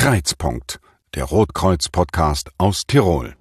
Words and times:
Kreizpunkt, 0.00 0.80
der 1.14 1.24
Rotkreuz-Podcast 1.24 2.48
aus 2.56 2.86
Tirol. 2.86 3.36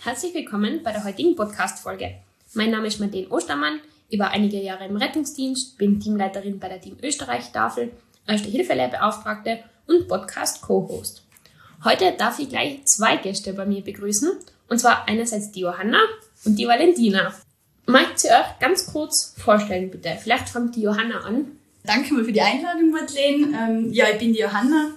Herzlich 0.00 0.32
willkommen 0.32 0.82
bei 0.82 0.90
der 0.90 1.04
heutigen 1.04 1.36
Podcast-Folge. 1.36 2.14
Mein 2.54 2.70
Name 2.70 2.86
ist 2.86 2.98
Madeleine 2.98 3.28
Ostermann. 3.28 3.80
Ich 4.08 4.18
war 4.18 4.30
einige 4.30 4.56
Jahre 4.56 4.86
im 4.86 4.96
Rettungsdienst, 4.96 5.76
bin 5.76 6.00
Teamleiterin 6.00 6.58
bei 6.58 6.70
der 6.70 6.80
Team 6.80 6.96
Österreich-Tafel, 7.02 7.92
Erste 8.26 8.48
Hilfelehrbeauftragte 8.48 9.58
und 9.86 10.08
Podcast-Co-Host. 10.08 11.22
Heute 11.84 12.14
darf 12.16 12.38
ich 12.38 12.48
gleich 12.48 12.82
zwei 12.86 13.18
Gäste 13.18 13.52
bei 13.52 13.66
mir 13.66 13.84
begrüßen, 13.84 14.32
und 14.70 14.78
zwar 14.78 15.06
einerseits 15.06 15.52
die 15.52 15.60
Johanna 15.60 16.00
und 16.46 16.58
die 16.58 16.66
Valentina. 16.66 17.34
Mögt 17.84 18.24
ihr 18.24 18.30
euch 18.30 18.58
ganz 18.60 18.86
kurz 18.86 19.34
vorstellen, 19.36 19.90
bitte? 19.90 20.16
Vielleicht 20.18 20.48
fängt 20.48 20.74
die 20.74 20.80
Johanna 20.80 21.20
an. 21.20 21.57
Danke 21.88 22.12
mal 22.12 22.22
für 22.22 22.32
die 22.32 22.42
Einladung, 22.42 22.90
Madeleine. 22.90 23.58
Ähm, 23.58 23.92
ja, 23.94 24.10
ich 24.12 24.18
bin 24.18 24.34
die 24.34 24.40
Johanna. 24.40 24.90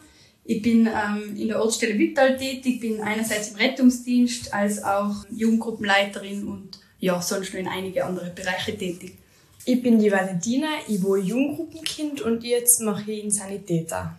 Ich 0.44 0.62
bin 0.62 0.88
ähm, 0.88 1.38
in 1.38 1.48
der 1.48 1.62
Ortsstelle 1.62 1.98
Wittal 1.98 2.36
tätig, 2.36 2.82
bin 2.82 3.00
einerseits 3.00 3.52
im 3.52 3.56
Rettungsdienst 3.56 4.54
als 4.54 4.84
auch 4.84 5.24
Jugendgruppenleiterin 5.32 6.46
und 6.46 6.82
ja, 7.00 7.22
sonst 7.22 7.54
nur 7.54 7.62
in 7.62 7.70
einige 7.70 8.04
andere 8.04 8.32
Bereiche 8.32 8.78
tätig. 8.78 9.18
Ich 9.64 9.82
bin 9.82 10.00
die 10.00 10.12
Valentina, 10.12 10.68
ich 10.86 11.02
war 11.02 11.16
Jugendgruppenkind 11.16 12.24
und 12.24 12.44
jetzt 12.44 12.82
mache 12.82 13.10
ich 13.10 13.24
in 13.24 13.32
Sanitäter. 13.32 14.18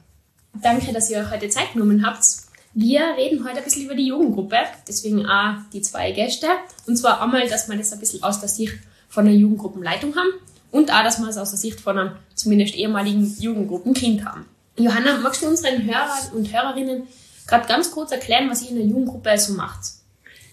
Danke, 0.55 0.95
dass 0.95 1.11
ihr 1.11 1.19
euch 1.19 1.31
heute 1.31 1.51
Zeit 1.51 1.75
genommen 1.75 2.07
habt. 2.07 2.25
Wir 2.73 3.03
reden 3.19 3.47
heute 3.47 3.59
ein 3.59 3.65
bisschen 3.65 3.85
über 3.85 3.95
die 3.95 4.07
Jugendgruppe, 4.07 4.57
deswegen 4.89 5.27
auch 5.27 5.57
die 5.75 5.83
zwei 5.83 6.13
Gäste. 6.13 6.47
Und 6.87 6.97
zwar 6.97 7.21
einmal, 7.21 7.47
dass 7.49 7.69
wir 7.69 7.77
das 7.77 7.93
ein 7.93 8.01
bisschen 8.01 8.23
aus 8.23 8.41
der 8.41 8.49
Sicht 8.49 8.79
von 9.11 9.27
der 9.27 9.35
Jugendgruppenleitung 9.35 10.17
haben 10.17 10.41
und 10.73 10.91
auch, 10.91 11.05
dass 11.05 11.21
wir 11.21 11.29
es 11.29 11.37
aus 11.37 11.51
der 11.51 11.59
Sicht 11.59 11.81
von 11.81 11.97
einem 11.97 12.17
zumindest 12.35 12.75
ehemaligen 12.75 13.37
Jugendgruppenkind 13.39 14.25
haben. 14.25 14.47
Johanna, 14.77 15.19
magst 15.19 15.43
du 15.43 15.47
unseren 15.47 15.85
Hörern 15.85 16.33
und 16.35 16.53
Hörerinnen 16.53 17.05
gerade 17.47 17.69
ganz 17.69 17.91
kurz 17.91 18.11
erklären, 18.11 18.51
was 18.51 18.63
ihr 18.63 18.71
in 18.71 18.77
der 18.77 18.87
Jugendgruppe 18.87 19.39
so 19.39 19.53
macht? 19.53 19.81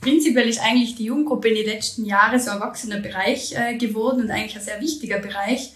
Prinzipiell 0.01 0.47
ist 0.47 0.61
eigentlich 0.61 0.95
die 0.95 1.05
Jugendgruppe 1.05 1.47
in 1.47 1.55
den 1.55 1.65
letzten 1.65 2.05
Jahren 2.05 2.39
so 2.39 2.51
ein 2.51 2.59
erwachsener 2.59 2.99
Bereich 2.99 3.53
äh, 3.53 3.75
geworden 3.77 4.21
und 4.21 4.31
eigentlich 4.31 4.55
ein 4.55 4.61
sehr 4.61 4.79
wichtiger 4.79 5.19
Bereich, 5.19 5.73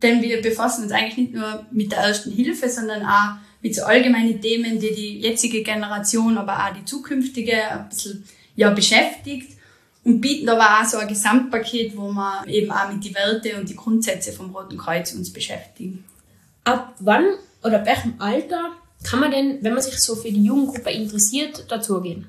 denn 0.00 0.20
wir 0.20 0.42
befassen 0.42 0.84
uns 0.84 0.92
eigentlich 0.92 1.16
nicht 1.16 1.34
nur 1.34 1.66
mit 1.70 1.92
der 1.92 1.98
ersten 1.98 2.32
Hilfe, 2.32 2.68
sondern 2.68 3.04
auch 3.04 3.36
mit 3.60 3.74
so 3.74 3.82
allgemeinen 3.84 4.40
Themen, 4.40 4.80
die 4.80 4.94
die 4.94 5.20
jetzige 5.20 5.62
Generation, 5.62 6.36
aber 6.36 6.56
auch 6.56 6.74
die 6.74 6.84
zukünftige 6.84 7.70
ein 7.70 7.88
bisschen 7.88 8.24
ja, 8.56 8.70
beschäftigt 8.70 9.52
und 10.04 10.20
bieten 10.20 10.48
aber 10.48 10.80
auch 10.80 10.84
so 10.84 10.98
ein 10.98 11.08
Gesamtpaket, 11.08 11.96
wo 11.96 12.10
wir 12.10 12.44
eben 12.48 12.70
auch 12.70 12.92
mit 12.92 13.04
die 13.04 13.14
Werte 13.14 13.56
und 13.58 13.68
die 13.68 13.76
Grundsätze 13.76 14.32
vom 14.32 14.54
Roten 14.54 14.78
Kreuz 14.78 15.12
uns 15.12 15.32
beschäftigen. 15.32 16.04
Ab 16.64 16.94
wann 16.98 17.24
oder 17.62 17.84
welchem 17.86 18.14
Alter 18.18 18.72
kann 19.04 19.20
man 19.20 19.30
denn, 19.30 19.58
wenn 19.62 19.74
man 19.74 19.82
sich 19.82 19.98
so 19.98 20.14
für 20.14 20.30
die 20.30 20.44
Jugendgruppe 20.44 20.90
interessiert, 20.90 21.70
dazugehen? 21.70 22.26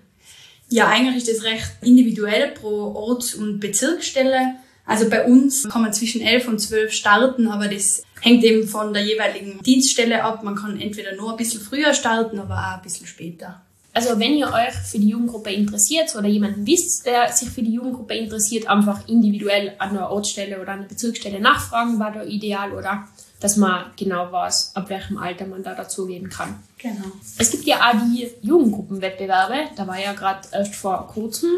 Ja, 0.70 0.88
eigentlich 0.88 1.18
ist 1.18 1.38
das 1.38 1.44
recht 1.44 1.72
individuell 1.82 2.52
pro 2.52 2.94
Orts- 2.96 3.36
und 3.36 3.60
Bezirksstelle. 3.60 4.56
Also 4.86 5.10
bei 5.10 5.26
uns 5.26 5.68
kann 5.70 5.82
man 5.82 5.94
zwischen 5.94 6.22
11 6.22 6.48
und 6.48 6.60
12 6.60 6.92
starten, 6.92 7.48
aber 7.48 7.68
das 7.68 8.04
hängt 8.22 8.44
eben 8.44 8.68
von 8.68 8.94
der 8.94 9.04
jeweiligen 9.04 9.62
Dienststelle 9.62 10.24
ab. 10.24 10.44
Man 10.44 10.56
kann 10.56 10.80
entweder 10.80 11.16
nur 11.16 11.32
ein 11.32 11.38
bisschen 11.38 11.62
früher 11.62 11.94
starten, 11.94 12.40
aber 12.40 12.56
auch 12.56 12.78
ein 12.78 12.82
bisschen 12.82 13.08
später. 13.08 13.63
Also 13.94 14.20
wenn 14.20 14.34
ihr 14.34 14.48
euch 14.48 14.74
für 14.74 14.98
die 14.98 15.10
Jugendgruppe 15.10 15.52
interessiert 15.52 16.16
oder 16.16 16.28
jemanden 16.28 16.66
wisst, 16.66 17.06
der 17.06 17.32
sich 17.32 17.50
für 17.50 17.62
die 17.62 17.74
Jugendgruppe 17.74 18.16
interessiert, 18.16 18.68
einfach 18.68 19.08
individuell 19.08 19.74
an 19.78 19.94
der 19.94 20.10
Ortsstelle 20.10 20.60
oder 20.60 20.72
an 20.72 20.82
der 20.82 20.88
Bezirksstelle 20.88 21.40
nachfragen, 21.40 22.00
war 22.00 22.12
da 22.12 22.24
ideal 22.24 22.74
oder 22.74 23.08
dass 23.40 23.58
man 23.58 23.92
genau 23.98 24.32
weiß, 24.32 24.72
ab 24.74 24.90
welchem 24.90 25.18
Alter 25.18 25.46
man 25.46 25.64
da 25.64 25.76
dazugehen 25.76 26.30
kann. 26.30 26.64
Genau. 26.78 27.12
Es 27.38 27.52
gibt 27.52 27.66
ja 27.66 27.76
auch 27.76 27.92
die 28.08 28.30
Jugendgruppenwettbewerbe, 28.42 29.56
da 29.76 29.86
war 29.86 30.00
ja 30.00 30.14
gerade 30.14 30.48
erst 30.54 30.76
vor 30.76 31.08
kurzem. 31.08 31.50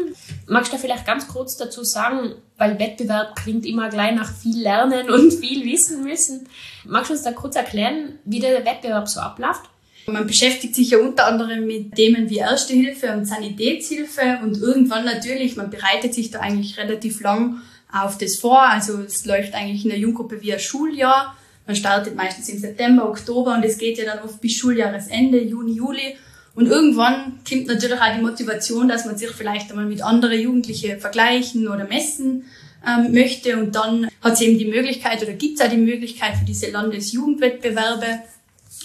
Magst 0.48 0.72
du 0.72 0.76
da 0.76 0.82
vielleicht 0.82 1.06
ganz 1.06 1.28
kurz 1.28 1.56
dazu 1.56 1.84
sagen, 1.84 2.34
weil 2.58 2.80
Wettbewerb 2.80 3.36
klingt 3.36 3.64
immer 3.64 3.88
gleich 3.88 4.16
nach 4.16 4.32
viel 4.34 4.60
lernen 4.60 5.08
und 5.10 5.32
viel 5.32 5.64
wissen 5.64 6.02
müssen. 6.02 6.48
Magst 6.84 7.10
du 7.10 7.14
uns 7.14 7.22
da 7.22 7.30
kurz 7.30 7.54
erklären, 7.54 8.18
wie 8.24 8.40
der 8.40 8.64
Wettbewerb 8.64 9.08
so 9.08 9.20
abläuft? 9.20 9.62
Man 10.08 10.26
beschäftigt 10.26 10.74
sich 10.74 10.90
ja 10.90 10.98
unter 10.98 11.26
anderem 11.26 11.66
mit 11.66 11.94
Themen 11.96 12.30
wie 12.30 12.38
Erste 12.38 12.74
Hilfe 12.74 13.12
und 13.12 13.24
Sanitätshilfe 13.24 14.38
und 14.42 14.56
irgendwann 14.56 15.04
natürlich, 15.04 15.56
man 15.56 15.70
bereitet 15.70 16.14
sich 16.14 16.30
da 16.30 16.40
eigentlich 16.40 16.78
relativ 16.78 17.20
lang 17.20 17.60
auf 17.92 18.16
das 18.18 18.36
vor. 18.36 18.62
Also 18.62 19.00
es 19.00 19.26
läuft 19.26 19.54
eigentlich 19.54 19.84
in 19.84 19.90
der 19.90 19.98
Jugendgruppe 19.98 20.40
wie 20.42 20.52
ein 20.52 20.60
Schuljahr. 20.60 21.36
Man 21.66 21.74
startet 21.74 22.14
meistens 22.14 22.48
im 22.48 22.58
September, 22.58 23.08
Oktober 23.08 23.54
und 23.54 23.64
es 23.64 23.78
geht 23.78 23.98
ja 23.98 24.04
dann 24.04 24.20
oft 24.20 24.40
bis 24.40 24.52
Schuljahresende, 24.52 25.42
Juni, 25.42 25.72
Juli. 25.72 26.16
Und 26.54 26.68
irgendwann 26.68 27.40
kommt 27.48 27.66
natürlich 27.66 28.00
auch 28.00 28.14
die 28.16 28.22
Motivation, 28.22 28.88
dass 28.88 29.04
man 29.04 29.18
sich 29.18 29.30
vielleicht 29.30 29.70
einmal 29.70 29.86
mit 29.86 30.02
anderen 30.02 30.40
Jugendlichen 30.40 31.00
vergleichen 31.00 31.68
oder 31.68 31.84
messen 31.84 32.44
ähm, 32.86 33.12
möchte. 33.12 33.56
Und 33.56 33.74
dann 33.74 34.08
hat 34.22 34.34
es 34.34 34.40
eben 34.40 34.58
die 34.58 34.66
Möglichkeit 34.66 35.22
oder 35.22 35.32
gibt 35.32 35.58
es 35.58 35.66
auch 35.66 35.70
die 35.70 35.76
Möglichkeit 35.76 36.36
für 36.36 36.44
diese 36.44 36.70
Landesjugendwettbewerbe, 36.70 38.20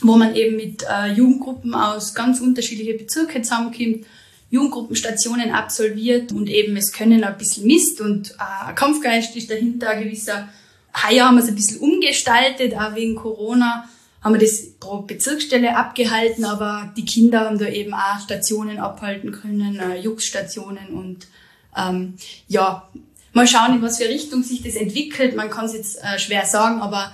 wo 0.02 0.16
man 0.16 0.36
eben 0.36 0.56
mit 0.56 0.84
äh, 0.84 1.14
Jugendgruppen 1.14 1.74
aus 1.74 2.14
ganz 2.14 2.40
unterschiedlichen 2.40 2.98
Bezirken 2.98 3.44
zusammenkommt, 3.44 4.06
Jugendgruppenstationen 4.50 5.52
absolviert 5.52 6.34
und 6.34 6.50
eben 6.50 6.76
es 6.76 6.92
können 6.92 7.24
ein 7.24 7.38
bisschen 7.38 7.68
Mist 7.68 8.02
und 8.02 8.32
äh, 8.32 8.68
ein 8.68 8.76
Kampfgeist 8.76 9.36
ist 9.36 9.50
dahinter, 9.50 9.90
ein 9.90 10.04
gewisser 10.04 10.50
Heuer 10.94 11.26
haben 11.26 11.36
wir 11.36 11.44
es 11.44 11.50
ein 11.50 11.56
bisschen 11.56 11.80
umgestaltet, 11.80 12.76
auch 12.76 12.96
wegen 12.96 13.16
Corona 13.16 13.90
haben 14.22 14.34
wir 14.34 14.42
das 14.42 14.74
pro 14.80 15.02
Bezirksstelle 15.02 15.76
abgehalten, 15.76 16.46
aber 16.46 16.94
die 16.96 17.06
Kinder 17.06 17.42
haben 17.42 17.58
da 17.58 17.68
eben 17.68 17.94
auch 17.94 18.20
Stationen 18.20 18.78
abhalten 18.78 19.32
können, 19.32 19.80
äh, 19.80 20.00
Jux-Stationen 20.00 20.90
und 20.90 21.28
ähm, 21.76 22.16
ja, 22.48 22.90
mal 23.34 23.48
schauen, 23.48 23.76
in 23.76 23.82
was 23.82 23.98
für 23.98 24.10
Richtung 24.10 24.44
sich 24.44 24.62
das 24.62 24.76
entwickelt. 24.76 25.36
Man 25.36 25.50
kann 25.50 25.66
es 25.66 25.74
jetzt 25.74 26.04
äh, 26.04 26.20
schwer 26.20 26.46
sagen, 26.46 26.82
aber 26.82 27.14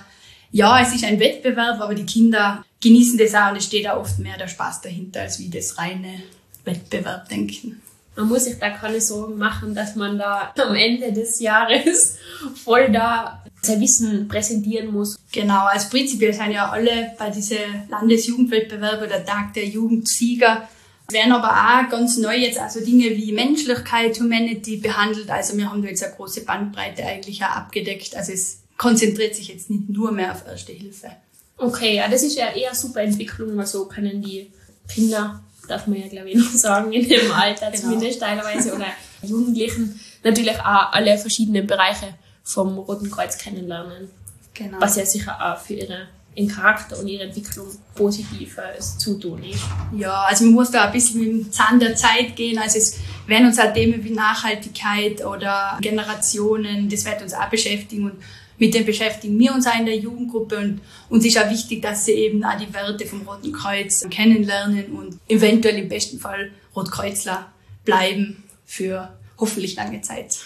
ja, 0.50 0.80
es 0.80 0.94
ist 0.94 1.04
ein 1.04 1.20
Wettbewerb, 1.20 1.80
aber 1.80 1.94
die 1.94 2.06
Kinder 2.06 2.64
genießen 2.80 3.18
das 3.18 3.34
auch 3.34 3.50
und 3.50 3.56
es 3.56 3.64
steht 3.64 3.88
auch 3.88 4.00
oft 4.00 4.18
mehr 4.18 4.38
der 4.38 4.48
Spaß 4.48 4.80
dahinter, 4.82 5.22
als 5.22 5.38
wie 5.38 5.50
das 5.50 5.78
reine 5.78 6.22
Wettbewerb 6.64 7.28
denken 7.28 7.80
man 8.18 8.28
muss 8.28 8.44
sich 8.44 8.58
da 8.58 8.70
keine 8.70 9.00
Sorgen 9.00 9.38
machen, 9.38 9.74
dass 9.74 9.94
man 9.94 10.18
da 10.18 10.52
am 10.58 10.74
Ende 10.74 11.12
des 11.12 11.38
Jahres 11.38 12.18
voll 12.64 12.90
da 12.90 13.44
sein 13.62 13.80
Wissen 13.80 14.26
präsentieren 14.26 14.92
muss. 14.92 15.18
Genau, 15.32 15.66
also 15.66 15.88
prinzipiell 15.88 16.32
sind 16.32 16.50
ja 16.50 16.68
alle 16.68 17.12
bei 17.16 17.30
diesen 17.30 17.58
Landesjugendwettbewerben 17.88 19.08
der 19.08 19.24
Tag 19.24 19.54
der 19.54 19.66
Jugendsieger. 19.66 20.68
Es 21.06 21.14
werden 21.14 21.32
aber 21.32 21.50
auch 21.50 21.88
ganz 21.90 22.18
neu 22.18 22.36
jetzt 22.36 22.58
also 22.58 22.80
Dinge 22.80 23.04
wie 23.04 23.32
Menschlichkeit, 23.32 24.18
Humanity 24.18 24.78
behandelt. 24.78 25.30
Also 25.30 25.56
wir 25.56 25.70
haben 25.70 25.82
da 25.82 25.88
jetzt 25.88 26.02
eine 26.02 26.14
große 26.14 26.44
Bandbreite 26.44 27.04
eigentlich 27.04 27.42
auch 27.44 27.50
abgedeckt. 27.50 28.16
Also 28.16 28.32
es 28.32 28.62
konzentriert 28.78 29.34
sich 29.34 29.48
jetzt 29.48 29.68
nicht 29.68 29.90
nur 29.90 30.10
mehr 30.12 30.32
auf 30.32 30.46
Erste 30.46 30.72
Hilfe. 30.72 31.10
Okay, 31.58 31.96
ja, 31.96 32.08
das 32.08 32.22
ist 32.22 32.36
ja 32.36 32.52
eher 32.52 32.74
super 32.74 33.02
Entwicklung, 33.02 33.56
weil 33.56 33.66
so 33.66 33.86
können 33.86 34.22
die 34.22 34.50
Kinder 34.88 35.42
darf 35.66 35.86
man 35.86 36.00
ja 36.00 36.08
glaube 36.08 36.30
ich 36.30 36.36
noch 36.36 36.50
sagen, 36.54 36.92
in 36.92 37.06
dem 37.06 37.30
Alter 37.30 37.70
genau. 37.70 37.82
zumindest 37.82 38.20
teilweise 38.20 38.74
oder 38.74 38.86
Jugendlichen 39.22 40.00
natürlich 40.24 40.58
auch 40.60 40.92
alle 40.92 41.18
verschiedenen 41.18 41.66
Bereiche 41.66 42.14
vom 42.42 42.78
Roten 42.78 43.10
Kreuz 43.10 43.36
kennenlernen. 43.36 44.08
Genau. 44.54 44.80
Was 44.80 44.96
ja 44.96 45.04
sicher 45.04 45.36
auch 45.40 45.60
für 45.60 45.74
ihre 45.74 46.08
ihren 46.34 46.48
Charakter 46.48 46.98
und 46.98 47.08
ihre 47.08 47.24
Entwicklung 47.24 47.66
positiv 47.96 48.58
zutun 48.96 49.42
ist. 49.42 49.62
Ja, 49.96 50.22
also 50.22 50.44
man 50.44 50.54
muss 50.54 50.70
da 50.70 50.84
ein 50.84 50.92
bisschen 50.92 51.20
mit 51.20 51.28
dem 51.28 51.52
Zahn 51.52 51.80
der 51.80 51.96
Zeit 51.96 52.36
gehen. 52.36 52.58
Also 52.58 52.78
es 52.78 52.96
werden 53.26 53.48
uns 53.48 53.58
auch 53.58 53.72
Themen 53.72 54.04
wie 54.04 54.10
Nachhaltigkeit 54.10 55.24
oder 55.24 55.78
Generationen, 55.80 56.88
das 56.88 57.04
wird 57.04 57.22
uns 57.22 57.34
auch 57.34 57.48
beschäftigen 57.50 58.04
und 58.04 58.22
mit 58.58 58.74
dem 58.74 58.84
beschäftigen 58.84 59.38
wir 59.38 59.54
uns 59.54 59.66
auch 59.66 59.78
in 59.78 59.86
der 59.86 59.96
Jugendgruppe 59.96 60.58
und 60.58 60.80
uns 61.08 61.24
ist 61.24 61.38
auch 61.38 61.50
wichtig, 61.50 61.80
dass 61.80 62.04
sie 62.04 62.12
eben 62.12 62.44
auch 62.44 62.58
die 62.58 62.72
Werte 62.74 63.06
vom 63.06 63.22
Roten 63.22 63.52
Kreuz 63.52 64.04
kennenlernen 64.10 64.86
und 64.92 65.18
eventuell 65.28 65.78
im 65.78 65.88
besten 65.88 66.18
Fall 66.18 66.50
Rotkreuzler 66.74 67.52
bleiben 67.84 68.42
für 68.66 69.16
hoffentlich 69.38 69.76
lange 69.76 70.00
Zeit. 70.02 70.38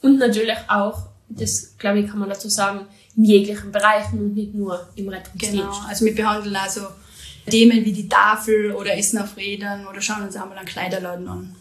Und 0.00 0.18
natürlich 0.18 0.58
auch, 0.68 1.06
das 1.28 1.76
glaube 1.78 2.00
ich 2.00 2.08
kann 2.08 2.18
man 2.18 2.28
dazu 2.28 2.48
sagen, 2.48 2.86
in 3.16 3.24
jeglichen 3.24 3.70
Bereichen 3.70 4.18
und 4.18 4.34
nicht 4.34 4.54
nur 4.54 4.88
im 4.96 5.08
Rettungsdienst. 5.08 5.56
Genau, 5.56 5.80
also 5.88 6.04
wir 6.04 6.14
behandeln 6.14 6.56
also 6.56 6.82
Themen 7.48 7.84
wie 7.84 7.92
die 7.92 8.08
Tafel 8.08 8.72
oder 8.72 8.96
Essen 8.96 9.18
auf 9.18 9.36
Rädern 9.36 9.86
oder 9.86 10.00
schauen 10.00 10.22
uns 10.22 10.36
einmal 10.36 10.58
einen 10.58 10.66
Kleiderladen 10.66 11.28
an. 11.28 11.56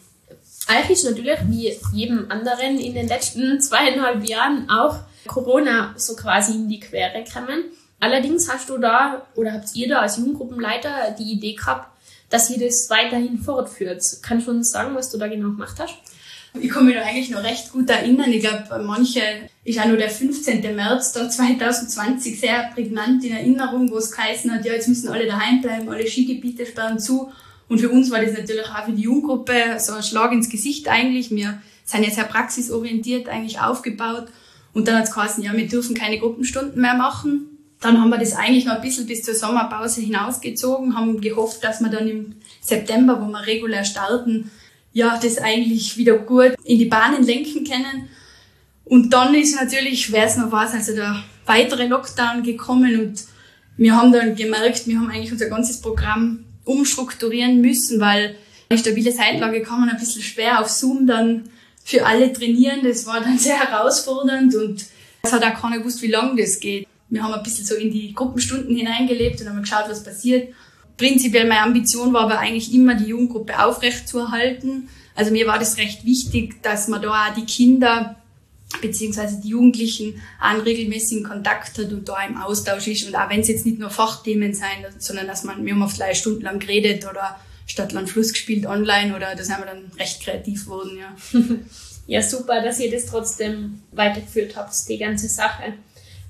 Eigentlich 0.67 0.99
ist 0.99 1.05
natürlich 1.05 1.39
wie 1.47 1.73
jedem 1.93 2.29
anderen 2.29 2.79
in 2.79 2.93
den 2.93 3.07
letzten 3.07 3.59
zweieinhalb 3.59 4.27
Jahren 4.27 4.69
auch 4.69 4.99
Corona 5.27 5.93
so 5.97 6.15
quasi 6.15 6.53
in 6.53 6.67
die 6.67 6.79
Quere 6.79 7.23
gekommen. 7.23 7.63
Allerdings 7.99 8.51
hast 8.51 8.69
du 8.69 8.77
da 8.77 9.27
oder 9.35 9.53
habt 9.53 9.75
ihr 9.75 9.87
da 9.87 9.99
als 9.99 10.17
Jugendgruppenleiter 10.17 11.15
die 11.17 11.33
Idee 11.33 11.53
gehabt, 11.53 11.87
dass 12.29 12.49
ihr 12.49 12.65
das 12.65 12.89
weiterhin 12.89 13.37
fortführt. 13.37 14.03
Kannst 14.21 14.47
du 14.47 14.51
uns 14.51 14.71
sagen, 14.71 14.95
was 14.95 15.11
du 15.11 15.17
da 15.17 15.27
genau 15.27 15.49
gemacht 15.49 15.77
hast? 15.79 15.95
Ich 16.59 16.69
kann 16.69 16.85
mich 16.85 16.95
da 16.95 17.01
eigentlich 17.01 17.29
noch 17.29 17.43
recht 17.43 17.71
gut 17.71 17.89
erinnern. 17.89 18.29
Ich 18.31 18.41
glaube, 18.41 18.83
manche 18.83 19.21
ist 19.63 19.79
auch 19.79 19.85
nur 19.85 19.97
der 19.97 20.09
15. 20.09 20.75
März 20.75 21.13
dann 21.13 21.31
2020 21.31 22.39
sehr 22.39 22.71
prägnant 22.73 23.23
in 23.23 23.31
Erinnerung, 23.31 23.89
wo 23.89 23.97
es 23.97 24.11
geheißen 24.11 24.51
hat, 24.51 24.65
ja, 24.65 24.73
jetzt 24.73 24.89
müssen 24.89 25.09
alle 25.09 25.27
daheim 25.27 25.61
bleiben, 25.61 25.87
alle 25.87 26.05
Skigebiete 26.07 26.65
sperren 26.65 26.99
zu. 26.99 27.31
Und 27.69 27.79
für 27.79 27.89
uns 27.89 28.11
war 28.11 28.19
das 28.19 28.33
natürlich 28.33 28.65
auch 28.65 28.83
für 28.83 28.91
die 28.91 29.03
Jugendgruppe 29.03 29.77
so 29.79 29.93
ein 29.93 30.03
Schlag 30.03 30.33
ins 30.33 30.49
Gesicht 30.49 30.89
eigentlich. 30.89 31.31
Wir 31.31 31.61
sind 31.85 32.03
jetzt 32.03 32.15
sehr 32.15 32.25
praxisorientiert 32.25 33.29
eigentlich 33.29 33.61
aufgebaut. 33.61 34.27
Und 34.73 34.87
dann 34.87 34.97
hat 34.97 35.05
es 35.05 35.13
geheißen, 35.13 35.43
ja, 35.43 35.53
wir 35.53 35.67
dürfen 35.67 35.95
keine 35.95 36.19
Gruppenstunden 36.19 36.81
mehr 36.81 36.93
machen. 36.93 37.47
Dann 37.79 37.99
haben 37.99 38.09
wir 38.09 38.17
das 38.17 38.33
eigentlich 38.33 38.65
noch 38.65 38.75
ein 38.75 38.81
bisschen 38.81 39.07
bis 39.07 39.23
zur 39.23 39.33
Sommerpause 39.33 40.01
hinausgezogen, 40.01 40.95
haben 40.95 41.19
gehofft, 41.19 41.63
dass 41.63 41.81
wir 41.81 41.89
dann 41.89 42.07
im 42.07 42.35
September, 42.61 43.19
wo 43.21 43.27
wir 43.27 43.45
regulär 43.45 43.83
starten, 43.83 44.51
ja, 44.93 45.19
das 45.21 45.37
eigentlich 45.39 45.97
wieder 45.97 46.17
gut 46.17 46.53
in 46.63 46.77
die 46.77 46.85
Bahnen 46.85 47.23
lenken 47.23 47.65
können. 47.65 48.09
Und 48.85 49.11
dann 49.11 49.33
ist 49.33 49.55
natürlich, 49.55 50.11
wer 50.11 50.25
es 50.25 50.37
noch 50.37 50.51
weiß, 50.51 50.73
also 50.73 50.93
der 50.93 51.23
weitere 51.45 51.87
Lockdown 51.87 52.43
gekommen 52.43 52.99
und 52.99 53.23
wir 53.77 53.95
haben 53.95 54.11
dann 54.11 54.35
gemerkt, 54.35 54.85
wir 54.85 54.99
haben 54.99 55.09
eigentlich 55.09 55.31
unser 55.31 55.49
ganzes 55.49 55.81
Programm 55.81 56.43
umstrukturieren 56.65 57.61
müssen, 57.61 57.99
weil 57.99 58.35
eine 58.69 58.79
stabile 58.79 59.13
Zeitlage 59.13 59.61
kann 59.63 59.79
man 59.79 59.89
ein 59.89 59.97
bisschen 59.97 60.21
schwer 60.21 60.59
auf 60.59 60.69
Zoom 60.69 61.07
dann 61.07 61.49
für 61.83 62.05
alle 62.05 62.31
trainieren. 62.31 62.81
Das 62.83 63.05
war 63.05 63.21
dann 63.21 63.37
sehr 63.39 63.57
herausfordernd 63.57 64.55
und 64.55 64.85
es 65.23 65.31
hat 65.31 65.43
auch 65.43 65.61
keiner 65.61 65.79
gewusst, 65.79 66.01
wie 66.01 66.07
lange 66.07 66.41
das 66.41 66.59
geht. 66.59 66.87
Wir 67.09 67.23
haben 67.23 67.33
ein 67.33 67.43
bisschen 67.43 67.65
so 67.65 67.75
in 67.75 67.91
die 67.91 68.13
Gruppenstunden 68.13 68.75
hineingelebt 68.75 69.41
und 69.41 69.49
haben 69.49 69.61
geschaut, 69.61 69.85
was 69.89 70.03
passiert. 70.03 70.53
Prinzipiell 70.97 71.47
meine 71.47 71.63
Ambition 71.63 72.13
war 72.13 72.21
aber 72.21 72.39
eigentlich 72.39 72.73
immer, 72.73 72.95
die 72.95 73.05
Jugendgruppe 73.05 73.63
aufrechtzuerhalten. 73.63 74.87
Also 75.15 75.31
mir 75.31 75.45
war 75.45 75.59
das 75.59 75.77
recht 75.77 76.05
wichtig, 76.05 76.63
dass 76.63 76.87
man 76.87 77.01
da 77.01 77.09
auch 77.09 77.33
die 77.33 77.45
Kinder 77.45 78.15
beziehungsweise 78.79 79.41
die 79.41 79.49
Jugendlichen 79.49 80.21
einen 80.39 80.61
regelmäßigen 80.61 81.25
Kontakt 81.25 81.77
hat 81.77 81.91
und 81.91 82.07
da 82.07 82.23
im 82.25 82.37
Austausch 82.37 82.87
ist. 82.87 83.05
Und 83.05 83.15
auch 83.15 83.29
wenn 83.29 83.41
es 83.41 83.49
jetzt 83.49 83.65
nicht 83.65 83.79
nur 83.79 83.89
Fachthemen 83.89 84.53
sein, 84.53 84.85
sondern 84.97 85.27
dass 85.27 85.43
man, 85.43 85.65
wir 85.65 85.73
haben 85.73 85.81
oft 85.81 85.99
drei 85.99 86.13
Stunden 86.13 86.41
lang 86.41 86.59
geredet 86.59 87.05
oder 87.09 87.39
Stadt, 87.71 87.91
Land, 87.91 88.09
Fluss 88.09 88.33
gespielt 88.33 88.65
online 88.65 89.15
oder 89.15 89.35
da 89.35 89.43
sind 89.43 89.57
wir 89.57 89.65
dann 89.65 89.91
recht 89.97 90.21
kreativ 90.21 90.65
geworden, 90.65 90.97
ja. 90.97 91.39
ja, 92.07 92.21
super, 92.21 92.61
dass 92.61 92.79
ihr 92.79 92.91
das 92.91 93.05
trotzdem 93.05 93.81
weitergeführt 93.91 94.55
habt, 94.55 94.73
die 94.87 94.97
ganze 94.97 95.27
Sache. 95.27 95.73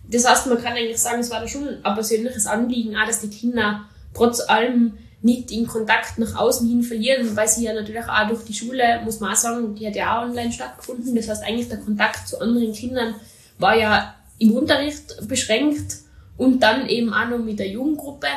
Das 0.10 0.28
heißt, 0.28 0.48
man 0.48 0.62
kann 0.62 0.74
eigentlich 0.74 1.00
sagen, 1.00 1.22
es 1.22 1.32
war 1.32 1.40
da 1.40 1.48
schon 1.48 1.68
ein 1.84 1.94
persönliches 1.94 2.46
Anliegen, 2.46 2.96
auch, 2.96 3.08
dass 3.08 3.22
die 3.22 3.30
Kinder 3.30 3.86
trotz 4.14 4.42
allem 4.42 4.94
nicht 5.22 5.52
den 5.52 5.68
Kontakt 5.68 6.18
nach 6.18 6.36
außen 6.36 6.68
hin 6.68 6.84
verlieren, 6.84 7.36
weil 7.36 7.48
sie 7.48 7.66
ja 7.66 7.74
natürlich 7.74 8.04
auch 8.04 8.28
durch 8.28 8.44
die 8.44 8.54
Schule, 8.54 9.02
muss 9.04 9.20
man 9.20 9.34
auch 9.34 9.38
sagen, 9.38 9.76
die 9.76 9.86
hat 9.86 9.96
ja 9.96 10.18
auch 10.18 10.24
online 10.24 10.52
stattgefunden. 10.52 11.16
Das 11.16 11.30
heißt, 11.30 11.44
eigentlich 11.44 11.70
der 11.70 11.78
Kontakt 11.78 12.28
zu 12.28 12.42
anderen 12.42 12.74
Kindern 12.74 13.16
war 13.60 13.78
ja 13.78 14.16
im 14.40 14.54
Unterricht 14.54 15.28
beschränkt 15.28 15.98
und 16.38 16.62
dann 16.62 16.88
eben 16.88 17.14
auch 17.14 17.30
noch 17.30 17.38
mit 17.38 17.60
der 17.60 17.68
Jugendgruppe. 17.68 18.28